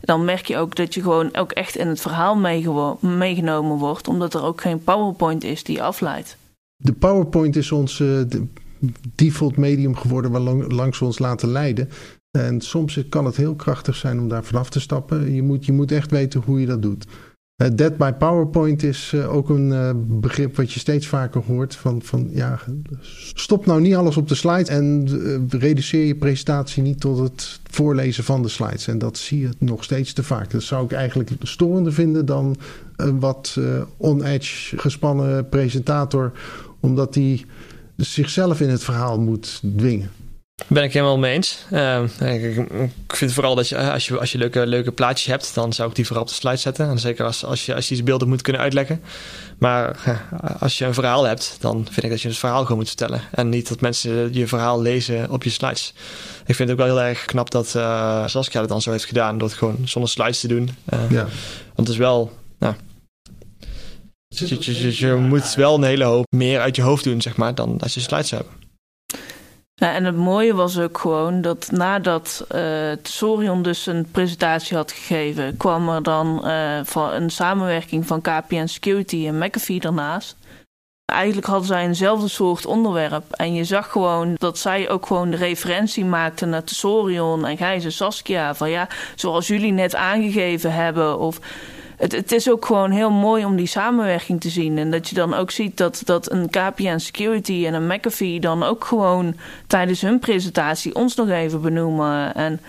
Dan 0.00 0.24
merk 0.24 0.46
je 0.46 0.56
ook 0.56 0.74
dat 0.74 0.94
je 0.94 1.02
gewoon 1.02 1.36
ook 1.36 1.52
echt 1.52 1.76
in 1.76 1.88
het 1.88 2.00
verhaal 2.00 2.36
meegenomen 3.00 3.76
wordt. 3.76 4.08
Omdat 4.08 4.34
er 4.34 4.42
ook 4.42 4.60
geen 4.60 4.84
PowerPoint 4.84 5.44
is 5.44 5.64
die 5.64 5.82
afleidt. 5.82 6.36
De 6.76 6.92
PowerPoint 6.92 7.56
is 7.56 7.72
ons 7.72 7.98
uh, 7.98 8.20
default 9.14 9.56
medium 9.56 9.96
geworden 9.96 10.30
waar 10.30 10.40
lang, 10.40 10.72
langs 10.72 10.98
we 10.98 11.04
ons 11.04 11.18
laten 11.18 11.48
leiden. 11.48 11.90
En 12.44 12.60
soms 12.60 13.00
kan 13.08 13.24
het 13.24 13.36
heel 13.36 13.54
krachtig 13.54 13.96
zijn 13.96 14.18
om 14.20 14.28
daar 14.28 14.44
vanaf 14.44 14.70
te 14.70 14.80
stappen. 14.80 15.32
Je 15.34 15.42
moet, 15.42 15.66
je 15.66 15.72
moet 15.72 15.92
echt 15.92 16.10
weten 16.10 16.42
hoe 16.44 16.60
je 16.60 16.66
dat 16.66 16.82
doet. 16.82 17.06
Uh, 17.62 17.68
Dead 17.74 17.96
by 17.96 18.12
PowerPoint 18.12 18.82
is 18.82 19.12
uh, 19.14 19.34
ook 19.34 19.48
een 19.48 19.70
uh, 19.70 19.90
begrip 19.96 20.56
wat 20.56 20.72
je 20.72 20.80
steeds 20.80 21.06
vaker 21.06 21.42
hoort. 21.42 21.76
Van, 21.76 22.02
van 22.02 22.28
ja, 22.32 22.58
stop 23.34 23.66
nou 23.66 23.80
niet 23.80 23.94
alles 23.94 24.16
op 24.16 24.28
de 24.28 24.34
slide 24.34 24.70
en 24.70 25.08
reduceer 25.48 26.06
je 26.06 26.14
presentatie 26.14 26.82
niet 26.82 27.00
tot 27.00 27.18
het 27.18 27.60
voorlezen 27.70 28.24
van 28.24 28.42
de 28.42 28.48
slides. 28.48 28.88
En 28.88 28.98
dat 28.98 29.18
zie 29.18 29.40
je 29.40 29.48
nog 29.58 29.84
steeds 29.84 30.12
te 30.12 30.22
vaak. 30.22 30.50
Dat 30.50 30.62
zou 30.62 30.84
ik 30.84 30.92
eigenlijk 30.92 31.30
storender 31.42 31.92
vinden 31.92 32.26
dan 32.26 32.56
een 32.96 33.20
wat 33.20 33.58
on-edge 33.96 34.78
gespannen 34.78 35.48
presentator, 35.48 36.32
omdat 36.80 37.12
die 37.14 37.46
zichzelf 37.96 38.60
in 38.60 38.68
het 38.68 38.84
verhaal 38.84 39.20
moet 39.20 39.62
dwingen. 39.76 40.10
Ben 40.68 40.82
ik 40.82 40.92
helemaal 40.92 41.18
mee 41.18 41.32
eens. 41.32 41.58
Uh, 41.72 42.02
ik, 42.20 42.56
ik, 43.06 43.16
vind 43.16 43.32
vooral 43.32 43.54
dat 43.54 43.68
je, 43.68 43.90
als 43.92 44.06
je, 44.06 44.18
als 44.18 44.32
je 44.32 44.38
leuke, 44.38 44.66
leuke 44.66 44.92
plaatjes 44.92 45.26
hebt, 45.26 45.54
dan 45.54 45.72
zou 45.72 45.88
ik 45.88 45.94
die 45.94 46.04
vooral 46.06 46.22
op 46.22 46.28
de 46.28 46.34
slide 46.34 46.56
zetten. 46.56 46.88
En 46.88 46.98
zeker 46.98 47.24
als, 47.24 47.44
als, 47.44 47.66
je, 47.66 47.74
als 47.74 47.88
je 47.88 47.94
die 47.94 48.04
beelden 48.04 48.28
moet 48.28 48.42
kunnen 48.42 48.62
uitleggen. 48.62 49.02
Maar 49.58 49.96
als 50.60 50.78
je 50.78 50.84
een 50.84 50.94
verhaal 50.94 51.24
hebt, 51.24 51.56
dan 51.60 51.86
vind 51.90 52.04
ik 52.04 52.10
dat 52.10 52.20
je 52.22 52.28
het 52.28 52.36
verhaal 52.36 52.62
gewoon 52.62 52.76
moet 52.76 52.86
vertellen. 52.86 53.20
En 53.30 53.48
niet 53.48 53.68
dat 53.68 53.80
mensen 53.80 54.34
je 54.34 54.46
verhaal 54.46 54.82
lezen 54.82 55.30
op 55.30 55.42
je 55.42 55.50
slides. 55.50 55.94
Ik 56.46 56.54
vind 56.54 56.68
het 56.68 56.70
ook 56.70 56.86
wel 56.86 56.96
heel 56.96 57.06
erg 57.06 57.24
knap 57.24 57.50
dat 57.50 57.74
uh, 57.76 58.26
Saskia 58.26 58.60
het 58.60 58.68
dan 58.68 58.82
zo 58.82 58.90
heeft 58.90 59.04
gedaan, 59.04 59.38
door 59.38 59.48
het 59.48 59.56
gewoon 59.56 59.78
zonder 59.84 60.10
slides 60.10 60.40
te 60.40 60.48
doen. 60.48 60.70
Ja. 61.08 61.26
Want 61.74 61.88
het 61.88 61.88
is 61.88 61.96
wel. 61.96 62.32
Nou, 62.58 62.74
je, 64.28 64.56
je, 64.60 65.06
je, 65.06 65.14
moet 65.14 65.54
wel 65.54 65.74
een 65.74 65.82
hele 65.82 66.04
hoop 66.04 66.26
meer 66.36 66.60
uit 66.60 66.76
je 66.76 66.82
hoofd 66.82 67.04
doen, 67.04 67.20
zeg 67.20 67.36
maar, 67.36 67.54
dan 67.54 67.78
als 67.80 67.94
je 67.94 68.00
slides 68.00 68.30
hebt. 68.30 68.48
Nou, 69.80 69.94
en 69.94 70.04
het 70.04 70.16
mooie 70.16 70.54
was 70.54 70.78
ook 70.78 70.98
gewoon 70.98 71.40
dat 71.40 71.70
nadat 71.70 72.46
uh, 72.54 73.62
dus 73.62 73.86
een 73.86 74.10
presentatie 74.10 74.76
had 74.76 74.92
gegeven, 74.92 75.56
kwam 75.56 75.88
er 75.88 76.02
dan 76.02 76.40
uh, 76.44 76.80
van 76.82 77.12
een 77.12 77.30
samenwerking 77.30 78.06
van 78.06 78.20
KPN 78.20 78.66
Security 78.66 79.26
en 79.26 79.38
McAfee 79.38 79.80
daarnaast. 79.80 80.36
Eigenlijk 81.04 81.46
hadden 81.46 81.66
zij 81.66 81.84
eenzelfde 81.84 82.28
soort 82.28 82.66
onderwerp. 82.66 83.32
En 83.32 83.54
je 83.54 83.64
zag 83.64 83.90
gewoon 83.90 84.34
dat 84.34 84.58
zij 84.58 84.90
ook 84.90 85.06
gewoon 85.06 85.30
de 85.30 85.36
referentie 85.36 86.04
maakten 86.04 86.48
naar 86.48 86.62
Sorion 86.64 87.46
en 87.46 87.56
Gijs 87.56 87.84
en 87.84 87.92
Saskia. 87.92 88.54
Van 88.54 88.70
ja, 88.70 88.88
zoals 89.14 89.46
jullie 89.46 89.72
net 89.72 89.94
aangegeven 89.94 90.72
hebben. 90.72 91.18
Of 91.18 91.40
het, 91.96 92.32
is 92.32 92.50
ook 92.50 92.66
gewoon 92.66 92.90
heel 92.90 93.10
mooi 93.10 93.44
om 93.44 93.56
die 93.56 93.66
samenwerking 93.66 94.40
te 94.40 94.48
zien. 94.48 94.78
En 94.78 94.90
dat 94.90 95.08
je 95.08 95.14
dan 95.14 95.34
ook 95.34 95.50
ziet 95.50 95.76
dat, 95.76 96.02
dat 96.04 96.30
een 96.30 96.50
KPN 96.50 96.98
Security 96.98 97.64
en 97.66 97.74
een 97.74 97.86
McAfee 97.86 98.40
dan 98.40 98.62
ook 98.62 98.84
gewoon 98.84 99.36
tijdens 99.66 100.00
hun 100.00 100.18
presentatie 100.18 100.94
ons 100.94 101.14
nog 101.14 101.28
even 101.28 101.60
benoemen. 101.60 102.34
En 102.34 102.60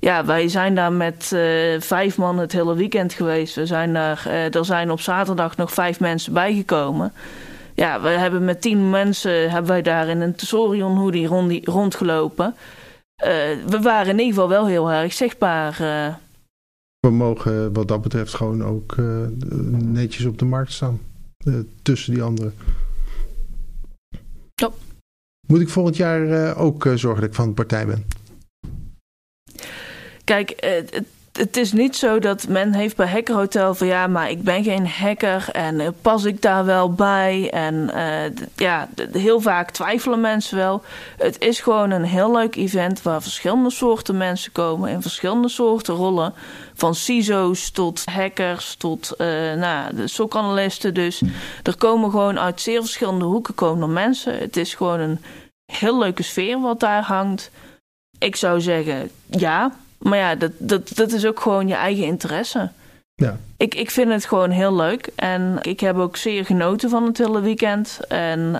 ja, 0.00 0.24
wij 0.24 0.48
zijn 0.48 0.74
daar 0.74 0.92
met 0.92 1.30
uh, 1.34 1.80
vijf 1.80 2.16
man 2.16 2.38
het 2.38 2.52
hele 2.52 2.74
weekend 2.74 3.12
geweest. 3.12 3.54
We 3.54 3.66
zijn 3.66 3.92
daar, 3.92 4.24
uh, 4.26 4.54
er 4.54 4.64
zijn 4.64 4.90
op 4.90 5.00
zaterdag 5.00 5.56
nog 5.56 5.72
vijf 5.72 6.00
mensen 6.00 6.32
bijgekomen. 6.32 7.12
Ja, 7.74 8.00
we 8.00 8.08
hebben 8.08 8.44
met 8.44 8.60
tien 8.60 8.90
mensen 8.90 9.50
hebben 9.50 9.70
wij 9.70 9.82
daar 9.82 10.08
in 10.08 10.20
een 10.20 10.34
Tesorion 10.34 10.96
hoodie 10.96 11.26
rond, 11.26 11.66
rondgelopen. 11.66 12.54
Uh, 13.24 13.28
we 13.66 13.80
waren 13.80 14.06
in 14.06 14.18
ieder 14.18 14.34
geval 14.34 14.48
wel 14.48 14.66
heel 14.66 14.90
erg 14.90 15.12
zichtbaar 15.12 15.76
we 17.06 17.12
mogen 17.12 17.72
wat 17.72 17.88
dat 17.88 18.02
betreft 18.02 18.34
gewoon 18.34 18.64
ook 18.64 18.96
uh, 18.96 19.26
netjes 19.70 20.24
op 20.24 20.38
de 20.38 20.44
markt 20.44 20.72
staan. 20.72 21.00
Uh, 21.44 21.54
tussen 21.82 22.14
die 22.14 22.22
anderen. 22.22 22.54
Ja. 24.54 24.70
Moet 25.48 25.60
ik 25.60 25.68
volgend 25.68 25.96
jaar 25.96 26.26
uh, 26.26 26.60
ook 26.60 26.82
zorgen 26.94 27.20
dat 27.20 27.30
ik 27.30 27.34
van 27.34 27.48
de 27.48 27.54
partij 27.54 27.86
ben? 27.86 28.04
Kijk, 30.24 30.52
het, 30.56 31.06
het 31.36 31.56
is 31.56 31.72
niet 31.72 31.96
zo 31.96 32.18
dat 32.18 32.48
men 32.48 32.74
heeft 32.74 32.96
bij 32.96 33.06
Hacker 33.08 33.34
Hotel 33.34 33.74
van 33.74 33.86
ja, 33.86 34.06
maar 34.06 34.30
ik 34.30 34.42
ben 34.42 34.64
geen 34.64 34.88
hacker 34.88 35.48
en 35.52 35.94
pas 36.02 36.24
ik 36.24 36.42
daar 36.42 36.64
wel 36.64 36.92
bij. 36.92 37.50
En 37.50 37.90
uh, 37.94 38.46
ja, 38.56 38.88
heel 39.12 39.40
vaak 39.40 39.70
twijfelen 39.70 40.20
mensen 40.20 40.56
wel. 40.56 40.82
Het 41.16 41.40
is 41.40 41.60
gewoon 41.60 41.90
een 41.90 42.04
heel 42.04 42.32
leuk 42.32 42.56
event 42.56 43.02
waar 43.02 43.22
verschillende 43.22 43.70
soorten 43.70 44.16
mensen 44.16 44.52
komen 44.52 44.90
in 44.90 45.02
verschillende 45.02 45.48
soorten 45.48 45.94
rollen. 45.94 46.34
Van 46.76 46.94
CISO's 46.94 47.70
tot 47.70 48.04
hackers 48.04 48.74
tot 48.74 49.14
uh, 49.18 49.26
nou, 49.54 49.94
de 49.94 50.06
SOC-analisten. 50.06 50.94
Dus 50.94 51.22
er 51.62 51.76
komen 51.76 52.10
gewoon 52.10 52.38
uit 52.38 52.60
zeer 52.60 52.80
verschillende 52.80 53.24
hoeken 53.24 53.54
komen 53.54 53.92
mensen. 53.92 54.38
Het 54.38 54.56
is 54.56 54.74
gewoon 54.74 55.00
een 55.00 55.20
heel 55.72 55.98
leuke 55.98 56.22
sfeer 56.22 56.60
wat 56.60 56.80
daar 56.80 57.02
hangt. 57.02 57.50
Ik 58.18 58.36
zou 58.36 58.60
zeggen 58.60 59.10
ja, 59.26 59.72
maar 59.98 60.18
ja, 60.18 60.34
dat, 60.34 60.52
dat, 60.58 60.90
dat 60.94 61.12
is 61.12 61.26
ook 61.26 61.40
gewoon 61.40 61.68
je 61.68 61.74
eigen 61.74 62.04
interesse. 62.04 62.70
Ja. 63.14 63.38
Ik, 63.56 63.74
ik 63.74 63.90
vind 63.90 64.10
het 64.10 64.24
gewoon 64.24 64.50
heel 64.50 64.74
leuk. 64.74 65.08
En 65.14 65.58
ik 65.62 65.80
heb 65.80 65.96
ook 65.96 66.16
zeer 66.16 66.44
genoten 66.44 66.90
van 66.90 67.02
het 67.02 67.18
hele 67.18 67.40
weekend. 67.40 68.00
En 68.08 68.50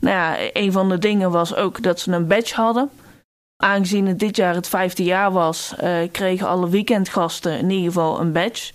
nou 0.00 0.16
ja, 0.16 0.36
een 0.52 0.72
van 0.72 0.88
de 0.88 0.98
dingen 0.98 1.30
was 1.30 1.54
ook 1.54 1.82
dat 1.82 2.00
ze 2.00 2.12
een 2.12 2.26
badge 2.26 2.54
hadden. 2.54 2.90
Aangezien 3.60 4.06
het 4.06 4.18
dit 4.18 4.36
jaar 4.36 4.54
het 4.54 4.68
vijfde 4.68 5.04
jaar 5.04 5.32
was, 5.32 5.74
uh, 5.82 5.96
kregen 6.12 6.48
alle 6.48 6.68
weekendgasten 6.68 7.58
in 7.58 7.70
ieder 7.70 7.86
geval 7.86 8.20
een 8.20 8.32
badge. 8.32 8.72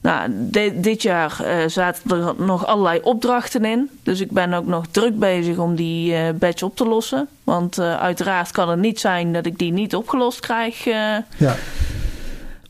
Nou, 0.00 0.30
dit 0.74 1.02
jaar 1.02 1.40
uh, 1.40 1.68
zaten 1.68 2.10
er 2.10 2.34
nog 2.38 2.66
allerlei 2.66 3.00
opdrachten 3.02 3.64
in. 3.64 3.90
Dus 4.02 4.20
ik 4.20 4.30
ben 4.30 4.52
ook 4.52 4.66
nog 4.66 4.86
druk 4.90 5.18
bezig 5.18 5.58
om 5.58 5.74
die 5.74 6.12
uh, 6.12 6.28
badge 6.34 6.64
op 6.64 6.76
te 6.76 6.84
lossen. 6.84 7.28
Want 7.44 7.78
uiteraard 7.78 8.50
kan 8.50 8.68
het 8.68 8.78
niet 8.78 9.00
zijn 9.00 9.32
dat 9.32 9.46
ik 9.46 9.58
die 9.58 9.72
niet 9.72 9.94
opgelost 9.94 10.40
krijg. 10.40 10.84
ja. 10.84 11.24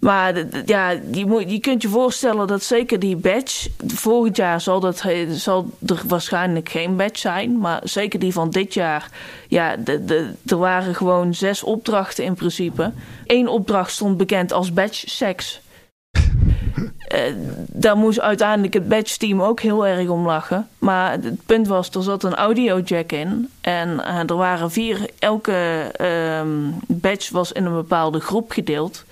Maar 0.02 0.44
ja, 0.66 0.90
je, 1.12 1.26
moet, 1.26 1.50
je 1.50 1.58
kunt 1.58 1.82
je 1.82 1.88
voorstellen 1.88 2.46
dat 2.46 2.62
zeker 2.62 2.98
die 2.98 3.16
badge. 3.16 3.70
Volgend 3.86 4.36
jaar 4.36 4.60
zal, 4.60 4.80
dat, 4.80 5.02
zal 5.30 5.70
er 5.86 6.02
waarschijnlijk 6.06 6.68
geen 6.68 6.96
badge 6.96 7.18
zijn. 7.18 7.58
Maar 7.58 7.80
zeker 7.84 8.18
die 8.18 8.32
van 8.32 8.50
dit 8.50 8.74
jaar. 8.74 9.10
Ja, 9.48 9.76
de, 9.76 10.04
de, 10.04 10.30
er 10.46 10.56
waren 10.56 10.94
gewoon 10.94 11.34
zes 11.34 11.62
opdrachten 11.62 12.24
in 12.24 12.34
principe. 12.34 12.92
Eén 13.26 13.48
opdracht 13.48 13.90
stond 13.90 14.16
bekend 14.16 14.52
als 14.52 14.72
badge 14.72 15.10
seks. 15.10 15.60
Uh, 17.14 17.20
daar 17.66 17.96
moest 17.96 18.20
uiteindelijk 18.20 18.74
het 18.74 18.88
badge 18.88 19.18
team 19.18 19.42
ook 19.42 19.60
heel 19.60 19.86
erg 19.86 20.08
om 20.08 20.26
lachen. 20.26 20.68
Maar 20.78 21.12
het 21.12 21.46
punt 21.46 21.66
was, 21.66 21.90
er 21.90 22.02
zat 22.02 22.24
een 22.24 22.34
audio 22.34 22.80
jack 22.80 23.12
in. 23.12 23.50
En 23.60 23.88
uh, 23.88 24.18
er 24.18 24.36
waren 24.36 24.70
vier, 24.70 25.10
elke 25.18 25.90
um, 26.40 26.74
badge 26.86 27.32
was 27.32 27.52
in 27.52 27.64
een 27.64 27.74
bepaalde 27.74 28.20
groep 28.20 28.50
gedeeld. 28.50 29.04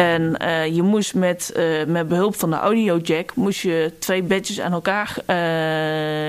En 0.00 0.36
uh, 0.42 0.66
je 0.66 0.82
moest 0.82 1.14
met, 1.14 1.54
met 1.86 2.08
behulp 2.08 2.36
van 2.36 2.50
de 2.50 2.56
audio 2.56 2.96
jack 2.96 3.34
moest 3.34 3.60
je 3.60 3.92
twee 3.98 4.22
badges 4.22 4.60
aan 4.60 4.72
elkaar 4.72 5.16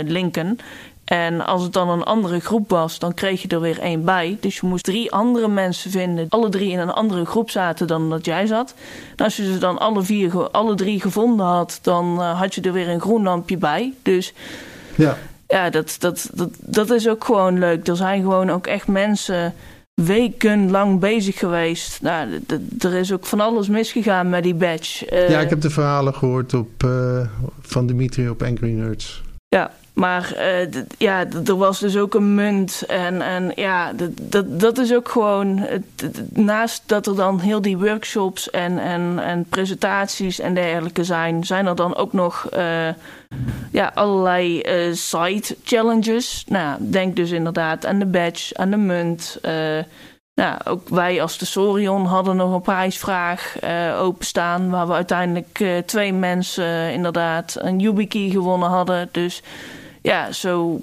linken. 0.06 0.58
En 1.06 1.46
als 1.46 1.64
het 1.64 1.74
dan 1.74 1.90
een 1.90 2.04
andere 2.04 2.40
groep 2.40 2.70
was, 2.70 3.00
dan 3.00 3.14
kreeg 3.14 3.42
je 3.42 3.48
er 3.48 3.62
weer 3.62 3.80
één 3.80 4.06
bij. 4.06 4.38
Dus 4.40 4.56
je 4.56 4.68
moest 4.68 4.84
drie 4.84 5.12
andere 5.12 5.48
mensen 5.48 5.92
vinden, 5.92 6.26
alle 6.30 6.50
drie 6.50 6.72
in 6.72 6.80
een 6.80 6.92
andere 6.92 7.26
groep 7.26 7.50
zaten 7.50 7.88
dan 7.88 8.10
dat 8.10 8.26
jij 8.26 8.46
zat. 8.46 8.74
En 9.16 9.26
als 9.26 9.36
je 9.36 9.52
ze 9.54 9.58
dan 9.58 9.78
alle, 9.78 10.04
vier, 10.04 10.50
alle 10.50 10.76
drie 10.76 11.02
gevonden 11.02 11.46
had, 11.46 11.80
dan 11.82 12.20
had 12.20 12.56
je 12.56 12.62
er 12.62 12.74
weer 12.74 12.90
een 12.90 13.02
groen 13.02 13.24
lampje 13.24 13.58
bij. 13.58 13.94
Dus 14.02 14.34
ja, 14.96 15.18
ja 15.48 15.70
dat, 15.70 15.96
dat, 16.00 16.30
dat, 16.34 16.50
dat 16.60 16.90
is 16.90 17.08
ook 17.08 17.24
gewoon 17.24 17.60
leuk. 17.60 17.88
Er 17.88 17.96
zijn 17.96 18.22
gewoon 18.22 18.50
ook 18.50 18.68
echt 18.68 18.88
mensen 18.88 19.54
wekenlang 20.06 21.00
bezig 21.00 21.38
geweest. 21.38 22.02
Nou, 22.02 22.40
er 22.80 22.94
is 22.94 23.14
ook 23.14 23.26
van 23.26 23.40
alles 23.40 23.68
misgegaan 23.68 24.30
met 24.30 24.44
die 24.44 24.56
badge. 24.56 25.08
Uh, 25.12 25.30
ja, 25.30 25.40
ik 25.40 25.50
heb 25.50 25.62
de 25.62 25.70
verhalen 25.70 26.16
gehoord 26.16 26.54
op, 26.54 26.84
uh, 26.86 27.28
van 27.62 27.88
Dimitri 27.88 28.30
op 28.30 28.44
Angry 28.44 28.72
Nerds. 28.72 29.22
Ja, 29.48 29.72
Maar 29.94 30.34
uh, 30.38 30.84
ja, 30.98 31.26
er 31.46 31.58
was 31.58 31.80
dus 31.80 31.98
ook 31.98 32.14
een 32.14 32.36
munt. 32.36 32.84
En, 32.88 33.22
en 33.22 33.52
ja, 33.56 33.92
dat, 34.22 34.60
dat 34.60 34.78
is 34.78 34.94
ook 34.94 35.10
gewoon. 35.10 35.68
naast 36.30 36.84
dat 36.86 37.08
er 37.08 37.16
dan 37.16 37.40
heel 37.40 37.62
die 37.62 37.78
workshops 37.78 38.50
en, 38.50 38.80
en, 38.80 39.20
en 39.20 39.46
presentaties 39.46 40.40
en 40.40 40.54
dergelijke 40.54 41.04
zijn, 41.04 41.44
zijn 41.44 41.66
er 41.66 41.76
dan 41.76 41.96
ook 41.96 42.14
nog 42.14 42.48
uh, 42.54 42.88
ja, 43.72 43.92
allerlei 43.94 44.62
uh, 44.62 44.94
side 44.94 45.56
challenges. 45.64 46.46
Nou, 46.48 46.78
denk 46.80 47.16
dus 47.16 47.32
inderdaad 47.32 47.86
aan 47.86 48.00
de 48.00 48.06
badge, 48.06 48.58
aan 48.58 48.72
de 48.72 48.78
munt. 48.78 49.40
Nou, 50.34 50.58
ook 50.64 50.90
wij 50.90 51.22
als 51.22 51.38
de 51.38 51.46
Sorion 51.46 52.06
hadden 52.06 52.36
nog 52.36 52.54
een 52.54 52.62
prijsvraag 52.62 53.56
openstaan. 53.98 54.70
Waar 54.70 54.88
we 54.88 54.94
uiteindelijk 54.94 55.84
twee 55.86 56.14
mensen 56.14 56.94
inderdaad 56.94 57.56
een 57.60 57.80
YubiKey 57.80 58.30
gewonnen 58.30 58.70
hadden. 58.70 59.10
Dus 59.12 59.42
ja, 60.02 60.32
zo 60.32 60.82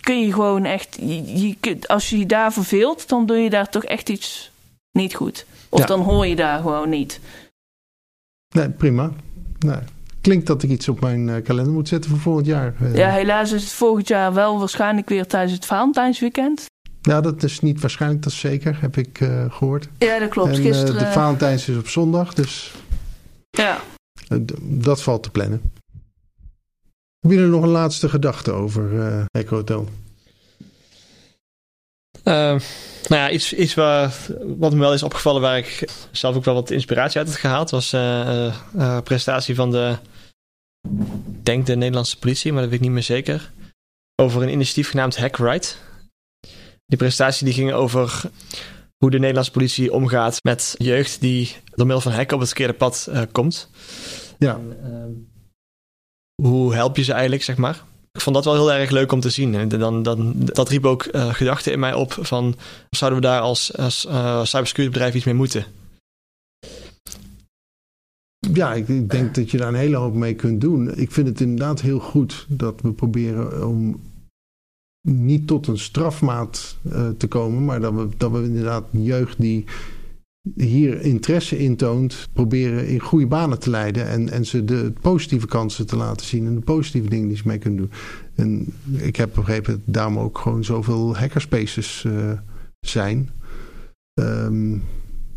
kun 0.00 0.20
je 0.20 0.32
gewoon 0.32 0.64
echt. 0.64 0.96
Je, 1.00 1.56
je, 1.60 1.78
als 1.86 2.10
je 2.10 2.18
je 2.18 2.26
daar 2.26 2.52
verveelt, 2.52 3.08
dan 3.08 3.26
doe 3.26 3.36
je 3.36 3.50
daar 3.50 3.68
toch 3.68 3.84
echt 3.84 4.08
iets 4.08 4.50
niet 4.92 5.14
goed. 5.14 5.46
Of 5.68 5.84
dan 5.84 6.00
hoor 6.00 6.26
je 6.26 6.36
daar 6.36 6.60
gewoon 6.60 6.88
niet. 6.88 7.20
Nee, 8.54 8.68
prima. 8.68 9.12
Nee. 9.58 9.78
Klinkt 10.20 10.46
dat 10.46 10.62
ik 10.62 10.70
iets 10.70 10.88
op 10.88 11.00
mijn 11.00 11.28
uh, 11.28 11.42
kalender 11.44 11.72
moet 11.72 11.88
zetten 11.88 12.10
voor 12.10 12.20
volgend 12.20 12.46
jaar. 12.46 12.74
Ja, 12.94 13.10
helaas 13.10 13.52
is 13.52 13.62
het 13.62 13.72
volgend 13.72 14.08
jaar 14.08 14.34
wel 14.34 14.58
waarschijnlijk 14.58 15.08
weer 15.08 15.26
tijdens 15.26 15.52
het 15.52 15.66
Valentijnsweekend. 15.66 16.64
Ja, 17.02 17.20
dat 17.20 17.42
is 17.42 17.60
niet 17.60 17.80
waarschijnlijk, 17.80 18.22
dat 18.22 18.32
is 18.32 18.38
zeker, 18.38 18.80
heb 18.80 18.96
ik 18.96 19.20
uh, 19.20 19.44
gehoord. 19.48 19.88
Ja, 19.98 20.18
dat 20.18 20.28
klopt. 20.28 20.56
En, 20.56 20.62
Gisteren... 20.62 20.98
De 20.98 21.12
Valentijns 21.12 21.68
is 21.68 21.76
op 21.76 21.88
zondag, 21.88 22.34
dus 22.34 22.74
ja. 23.50 23.80
dat 24.60 25.02
valt 25.02 25.22
te 25.22 25.30
plannen. 25.30 25.62
Heb 27.20 27.30
je 27.30 27.38
er 27.38 27.48
nog 27.48 27.62
een 27.62 27.68
laatste 27.68 28.08
gedachte 28.08 28.52
over, 28.52 28.92
uh, 28.92 29.24
Echo 29.30 29.56
Hotel? 29.56 29.88
nou 32.24 32.60
ja, 33.08 33.30
iets, 33.30 33.52
iets 33.52 33.74
waar, 33.74 34.14
wat 34.58 34.72
me 34.72 34.78
wel 34.78 34.92
is 34.94 35.02
opgevallen 35.02 35.40
waar 35.40 35.58
ik 35.58 35.88
zelf 36.10 36.36
ook 36.36 36.44
wel 36.44 36.54
wat 36.54 36.70
inspiratie 36.70 37.18
uit 37.18 37.28
heb 37.28 37.36
gehaald, 37.36 37.70
was 37.70 37.90
de 37.90 38.52
presentatie 39.04 39.54
van 39.54 39.70
de, 39.70 39.96
ik 40.88 41.44
denk 41.44 41.66
de 41.66 41.76
Nederlandse 41.76 42.18
politie, 42.18 42.52
maar 42.52 42.60
dat 42.60 42.70
weet 42.70 42.78
ik 42.78 42.84
niet 42.84 42.94
meer 42.94 43.02
zeker, 43.02 43.52
over 44.20 44.42
een 44.42 44.52
initiatief 44.52 44.90
genaamd 44.90 45.18
Hackrite. 45.18 45.74
Die 46.86 46.98
presentatie 46.98 47.44
die 47.44 47.54
ging 47.54 47.72
over 47.72 48.22
hoe 48.96 49.10
de 49.10 49.18
Nederlandse 49.18 49.52
politie 49.52 49.92
omgaat 49.92 50.38
met 50.42 50.74
jeugd 50.78 51.20
die 51.20 51.56
door 51.64 51.86
middel 51.86 52.00
van 52.00 52.12
hacken 52.12 52.34
op 52.34 52.40
het 52.40 52.48
verkeerde 52.48 52.74
pad 52.74 53.08
uh, 53.10 53.22
komt. 53.32 53.70
Ja. 54.38 54.54
En, 54.54 54.76
uh, 54.84 55.39
hoe 56.42 56.74
help 56.74 56.96
je 56.96 57.02
ze 57.02 57.12
eigenlijk, 57.12 57.42
zeg 57.42 57.56
maar? 57.56 57.84
Ik 58.12 58.20
vond 58.20 58.36
dat 58.36 58.44
wel 58.44 58.54
heel 58.54 58.72
erg 58.72 58.90
leuk 58.90 59.12
om 59.12 59.20
te 59.20 59.30
zien. 59.30 59.54
En 59.54 59.68
dan, 59.68 60.02
dan, 60.02 60.32
dat 60.36 60.68
riep 60.68 60.84
ook 60.84 61.08
uh, 61.12 61.34
gedachten 61.34 61.72
in 61.72 61.78
mij 61.78 61.94
op 61.94 62.16
van... 62.20 62.54
zouden 62.90 63.20
we 63.20 63.26
daar 63.26 63.40
als, 63.40 63.76
als 63.76 64.08
bedrijf 64.72 65.14
iets 65.14 65.24
mee 65.24 65.34
moeten? 65.34 65.64
Ja, 68.52 68.74
ik, 68.74 69.10
denk 69.10 69.34
dat 69.34 69.50
je 69.50 69.58
daar 69.58 69.68
een 69.68 69.74
hele 69.74 69.96
hoop 69.96 70.14
mee 70.14 70.34
kunt 70.34 70.60
doen. 70.60 70.96
Ik 70.96 71.10
vind 71.10 71.28
het 71.28 71.40
inderdaad 71.40 71.80
heel 71.80 71.98
goed 71.98 72.46
dat 72.48 72.80
we 72.80 72.92
proberen 72.92 73.66
om 73.68 74.00
niet 75.08 75.46
tot 75.46 75.66
een 75.66 75.78
strafmaat 75.78 76.76
uh, 76.82 77.08
te 77.08 77.26
komen, 77.26 77.64
maar 77.64 77.80
dat 77.80 77.92
we, 77.92 78.08
dat 78.16 78.30
we 78.30 78.42
inderdaad 78.42 78.84
jeugd 78.90 79.40
die 79.40 79.64
hier 80.56 81.00
interesse 81.00 81.58
in 81.58 81.76
toont, 81.76 82.28
proberen 82.32 82.88
in 82.88 83.00
goede 83.00 83.26
banen 83.26 83.58
te 83.58 83.70
leiden 83.70 84.08
en, 84.08 84.30
en 84.30 84.46
ze 84.46 84.64
de 84.64 84.92
positieve 85.00 85.46
kansen 85.46 85.86
te 85.86 85.96
laten 85.96 86.26
zien 86.26 86.46
en 86.46 86.54
de 86.54 86.60
positieve 86.60 87.08
dingen 87.08 87.28
die 87.28 87.36
ze 87.36 87.42
mee 87.46 87.58
kunnen 87.58 87.78
doen. 87.78 87.90
En 88.34 88.74
ik 89.02 89.16
heb 89.16 89.30
begrepen 89.34 89.72
dat 89.72 89.94
daarom 89.94 90.18
ook 90.18 90.38
gewoon 90.38 90.64
zoveel 90.64 91.16
hackerspaces 91.16 92.04
uh, 92.06 92.32
zijn. 92.80 93.30
Um, 94.14 94.82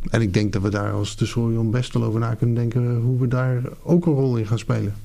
en 0.09 0.21
ik 0.21 0.33
denk 0.33 0.53
dat 0.53 0.61
we 0.61 0.69
daar 0.69 0.91
als 0.91 1.15
de 1.15 1.25
Sorion 1.25 1.71
best 1.71 1.93
wel 1.93 2.03
over 2.03 2.19
na 2.19 2.33
kunnen 2.33 2.55
denken 2.55 2.95
hoe 2.95 3.19
we 3.19 3.27
daar 3.27 3.61
ook 3.83 4.05
een 4.05 4.13
rol 4.13 4.37
in 4.37 4.47
gaan 4.47 4.59
spelen. 4.59 4.95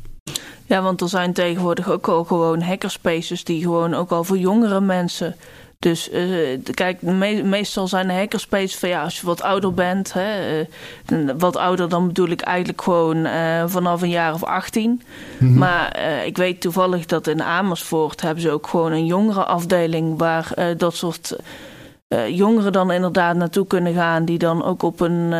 Ja, 0.67 0.83
want 0.83 1.01
er 1.01 1.09
zijn 1.09 1.33
tegenwoordig 1.33 1.91
ook 1.91 2.09
al 2.09 2.25
gewoon 2.25 2.63
hackerspaces 2.63 3.45
die 3.45 3.63
gewoon 3.63 3.95
ook 3.95 4.11
al 4.11 4.25
voor 4.25 4.39
jongere 4.39 4.81
mensen. 4.81 5.35
Dus 5.79 6.13
uh, 6.13 6.59
kijk, 6.75 7.03
me 7.03 7.43
meestal 7.43 7.89
zijn 7.89 8.07
de 8.07 8.13
hackerspaces 8.13 8.77
van 8.77 8.89
ja, 8.89 9.03
als 9.03 9.21
je 9.21 9.27
wat 9.27 9.43
ouder 9.43 9.75
bent. 9.75 10.13
Hè, 10.13 10.61
uh, 10.61 11.31
wat 11.39 11.57
ouder 11.57 11.89
dan 11.89 12.07
bedoel 12.07 12.29
ik 12.29 12.41
eigenlijk 12.41 12.83
gewoon 12.83 13.17
uh, 13.17 13.65
vanaf 13.67 14.03
een 14.03 14.09
jaar 14.09 14.35
of 14.35 14.45
18. 14.45 14.91
Mm 14.91 15.01
-hmm. 15.39 15.59
Maar 15.59 16.01
ik 16.25 16.37
weet 16.37 16.61
toevallig 16.61 17.07
dat 17.07 17.27
in 17.27 17.43
Amersfoort 17.43 18.21
hebben 18.21 18.43
ze 18.43 18.51
ook 18.51 18.67
gewoon 18.67 18.93
een 18.93 19.07
jongerenafdeling 19.07 20.19
waar 20.19 20.75
dat 20.77 20.95
soort 20.95 21.37
jongeren 22.29 22.73
dan 22.73 22.93
inderdaad 22.93 23.37
naartoe 23.37 23.67
kunnen 23.67 23.95
gaan. 23.95 24.25
Die 24.25 24.39
dan 24.39 24.65
ook 24.65 24.83
op 24.83 25.01
een 25.01 25.33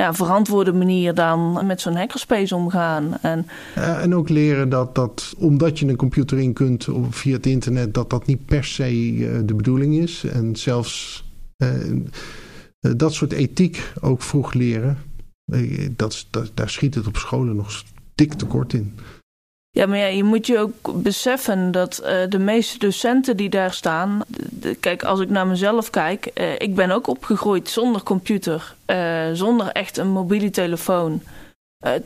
ja, 0.00 0.14
verantwoorde 0.14 0.72
manier 0.72 1.14
dan 1.14 1.66
met 1.66 1.80
zo'n 1.80 1.96
hackerspace 1.96 2.54
omgaan. 2.54 3.18
En, 3.20 3.46
en 3.74 4.14
ook 4.14 4.28
leren 4.28 4.68
dat, 4.68 4.94
dat 4.94 5.34
omdat 5.38 5.78
je 5.78 5.86
een 5.86 5.96
computer 5.96 6.38
in 6.38 6.52
kunt 6.52 6.88
via 7.10 7.36
het 7.36 7.46
internet, 7.46 7.94
dat 7.94 8.10
dat 8.10 8.26
niet 8.26 8.44
per 8.44 8.64
se 8.64 9.12
uh, 9.12 9.38
de 9.44 9.54
bedoeling 9.54 9.98
is. 9.98 10.24
En 10.24 10.56
zelfs 10.56 11.24
uh, 11.58 11.96
dat 12.96 13.14
soort 13.14 13.32
ethiek 13.32 13.92
ook 14.00 14.22
vroeg 14.22 14.52
leren. 14.52 14.98
Dat, 15.90 16.26
daar 16.54 16.70
schiet 16.70 16.94
het 16.94 17.06
op 17.06 17.16
scholen 17.16 17.56
nog 17.56 17.82
dik 18.14 18.32
tekort 18.32 18.72
in. 18.72 18.94
Ja, 19.76 19.86
maar 19.86 19.98
ja, 19.98 20.06
je 20.06 20.24
moet 20.24 20.46
je 20.46 20.58
ook 20.58 21.02
beseffen 21.02 21.70
dat 21.70 22.02
uh, 22.02 22.10
de 22.28 22.38
meeste 22.38 22.78
docenten 22.78 23.36
die 23.36 23.48
daar 23.48 23.72
staan. 23.72 24.20
Kijk, 24.80 25.04
als 25.04 25.20
ik 25.20 25.30
naar 25.30 25.46
mezelf 25.46 25.90
kijk, 25.90 26.30
uh, 26.34 26.52
ik 26.58 26.74
ben 26.74 26.90
ook 26.90 27.06
opgegroeid 27.06 27.68
zonder 27.68 28.02
computer, 28.02 28.74
uh, 28.86 29.24
zonder 29.32 29.66
echt 29.66 29.96
een 29.96 30.08
mobiele 30.08 30.50
telefoon. 30.50 31.22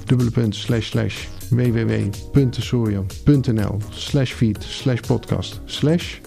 www.tesorion.nl 1.50 3.78
slash 3.90 4.34
feed 4.34 4.64
slash 4.64 5.00
podcast 5.00 5.62
slash 5.66 6.20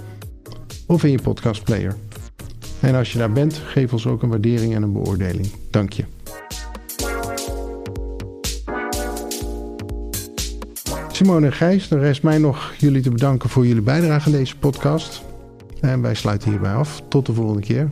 of 0.87 1.05
in 1.05 1.11
je 1.11 1.22
podcastplayer. 1.22 1.96
En 2.81 2.94
als 2.94 3.12
je 3.12 3.18
daar 3.18 3.33
bent, 3.33 3.55
geef 3.55 3.92
ons 3.92 4.07
ook 4.07 4.22
een 4.22 4.29
waardering 4.29 4.75
en 4.75 4.83
een 4.83 4.92
beoordeling. 4.92 5.46
Dank 5.70 5.92
je. 5.92 6.05
Simone 11.12 11.46
en 11.46 11.53
Gijs, 11.53 11.88
dan 11.88 11.98
rest 11.98 12.22
mij 12.22 12.38
nog 12.38 12.75
jullie 12.79 13.03
te 13.03 13.11
bedanken 13.11 13.48
voor 13.48 13.66
jullie 13.66 13.83
bijdrage 13.83 14.27
aan 14.27 14.33
deze 14.33 14.59
podcast. 14.59 15.22
En 15.81 16.03
wij 16.03 16.14
sluiten 16.14 16.51
hierbij 16.51 16.75
af. 16.75 17.03
Tot 17.09 17.27
de 17.27 17.33
volgende 17.33 17.62
keer. 17.62 17.90